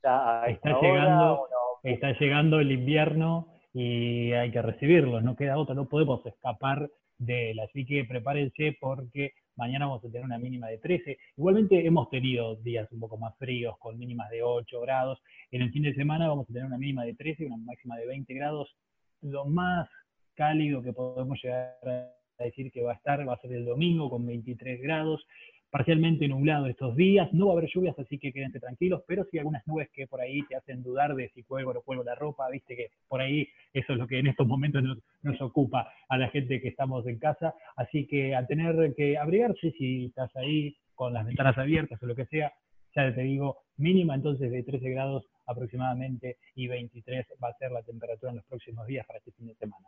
[0.02, 1.48] Ya está, llegando,
[1.82, 7.50] está llegando el invierno y hay que recibirlo, no queda otra, no podemos escapar de
[7.50, 7.60] él.
[7.60, 11.18] Así que prepárense porque mañana vamos a tener una mínima de 13.
[11.36, 15.20] Igualmente hemos tenido días un poco más fríos con mínimas de 8 grados.
[15.50, 17.96] En el fin de semana vamos a tener una mínima de 13 y una máxima
[17.96, 18.76] de 20 grados.
[19.22, 19.88] Lo más
[20.34, 23.64] cálido que podemos llegar a a decir que va a estar, va a ser el
[23.64, 25.26] domingo con 23 grados,
[25.70, 29.38] parcialmente nublado estos días, no va a haber lluvias, así que quédense tranquilos, pero sí
[29.38, 32.14] algunas nubes que por ahí te hacen dudar de si cuelgo o no cuelgo la
[32.14, 35.92] ropa, viste que por ahí eso es lo que en estos momentos nos, nos ocupa
[36.08, 40.34] a la gente que estamos en casa, así que al tener que abrigarse, si estás
[40.36, 42.52] ahí con las ventanas abiertas o lo que sea,
[42.94, 47.82] ya te digo, mínima entonces de 13 grados aproximadamente y 23 va a ser la
[47.82, 49.86] temperatura en los próximos días para este fin de semana.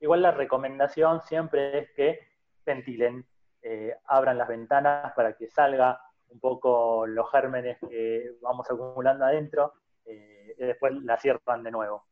[0.00, 2.20] Igual la recomendación siempre es que
[2.64, 3.24] ventilen,
[3.62, 9.72] eh, abran las ventanas para que salga un poco los gérmenes que vamos acumulando adentro
[10.04, 12.04] eh, y después la cierran de nuevo.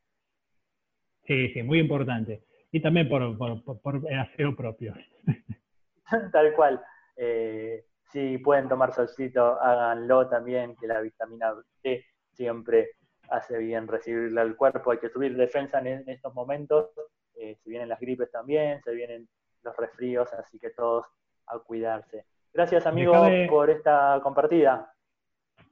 [1.24, 2.44] Sí, sí, muy importante.
[2.72, 4.94] Y también por, por, el aseo propio.
[6.32, 6.82] Tal cual.
[7.16, 12.90] Eh, si pueden tomar solcito, háganlo también, que la vitamina D siempre
[13.28, 14.90] hace bien recibirla al cuerpo.
[14.90, 16.90] Hay que subir defensa en estos momentos
[17.36, 19.28] eh, se vienen las gripes también, se vienen
[19.62, 21.06] los resfríos, así que todos
[21.46, 22.24] a cuidarse.
[22.52, 23.12] Gracias, amigo,
[23.48, 24.92] por esta compartida.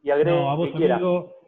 [0.02, 1.44] Y agrego a vos, amigo,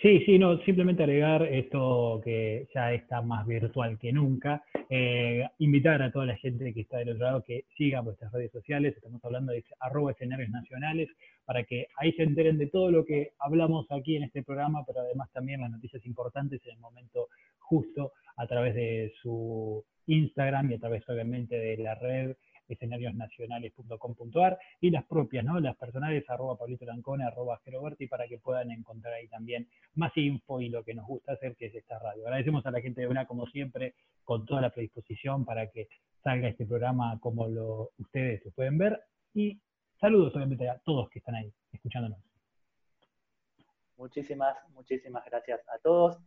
[0.00, 4.62] Sí, sí, no, simplemente agregar esto que ya está más virtual que nunca.
[4.88, 8.52] Eh, invitar a toda la gente que está del otro lado que siga nuestras redes
[8.52, 11.08] sociales, estamos hablando de arroba escenarios nacionales,
[11.44, 15.00] para que ahí se enteren de todo lo que hablamos aquí en este programa, pero
[15.00, 17.26] además también las noticias importantes en el momento
[17.68, 22.36] justo a través de su Instagram y a través obviamente de la red
[22.68, 25.58] escenariosnacionales.com.ar y las propias, ¿no?
[25.60, 30.60] Las personales, arroba Pablito Lancone, arroba Geroberti, para que puedan encontrar ahí también más info
[30.60, 32.24] y lo que nos gusta hacer, que es esta radio.
[32.26, 35.88] Agradecemos a la gente de una, como siempre, con toda la predisposición para que
[36.22, 39.00] salga este programa como lo, ustedes lo pueden ver.
[39.34, 39.58] Y
[40.00, 42.18] saludos, obviamente, a todos que están ahí escuchándonos.
[43.96, 46.18] Muchísimas, muchísimas gracias a todos.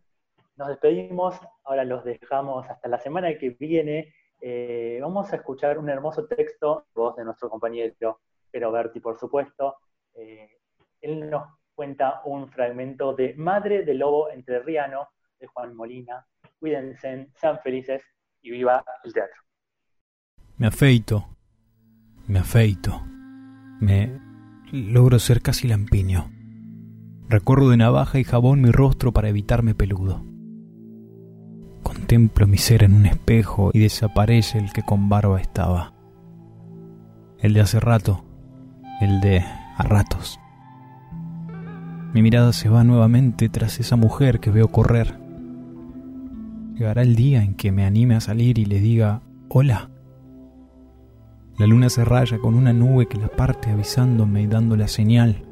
[0.62, 1.34] Nos despedimos,
[1.64, 6.86] ahora los dejamos hasta la semana que viene eh, vamos a escuchar un hermoso texto,
[6.94, 9.74] voz de nuestro compañero Pero Berti, por supuesto.
[10.14, 10.60] Eh,
[11.00, 15.08] él nos cuenta un fragmento de Madre del Lobo Entrerriano
[15.40, 16.24] de Juan Molina.
[16.60, 18.00] Cuídense, sean felices
[18.40, 19.42] y viva el teatro.
[20.58, 21.26] Me afeito,
[22.28, 23.02] me afeito,
[23.80, 24.16] me
[24.70, 26.30] logro ser casi lampiño.
[27.28, 30.31] Recorro de navaja y jabón mi rostro para evitarme peludo.
[31.82, 35.92] Contemplo mi ser en un espejo y desaparece el que con barba estaba.
[37.38, 38.24] El de hace rato,
[39.00, 39.38] el de
[39.76, 40.38] a ratos.
[42.12, 45.18] Mi mirada se va nuevamente tras esa mujer que veo correr.
[46.74, 49.88] Llegará el día en que me anime a salir y le diga hola.
[51.58, 55.44] La luna se raya con una nube que la parte avisándome y dando la señal,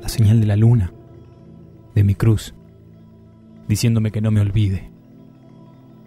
[0.00, 0.92] la señal de la luna,
[1.94, 2.54] de mi cruz,
[3.66, 4.91] diciéndome que no me olvide.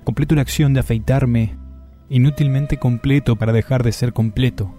[0.06, 1.57] Completo la acción de afeitarme,
[2.10, 4.72] inútilmente completo para dejar de ser completo,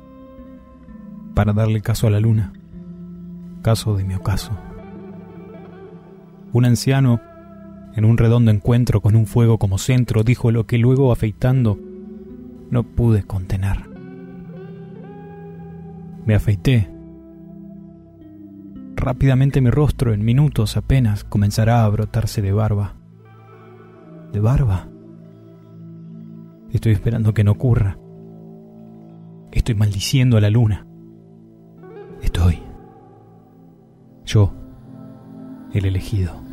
[1.34, 2.52] para darle caso a la luna,
[3.60, 4.52] caso de mi ocaso.
[6.52, 7.20] Un anciano,
[7.96, 11.76] en un redondo encuentro con un fuego como centro, dijo lo que luego afeitando
[12.70, 13.78] no pude contener.
[16.24, 16.88] Me afeité,
[18.94, 22.94] rápidamente mi rostro, en minutos apenas, comenzará a brotarse de barba.
[24.32, 24.86] ¿De barba?
[26.76, 27.98] Estoy esperando que no ocurra.
[29.50, 30.86] Estoy maldiciendo a la luna.
[32.20, 32.58] Estoy.
[34.26, 34.52] Yo,
[35.72, 36.45] el elegido.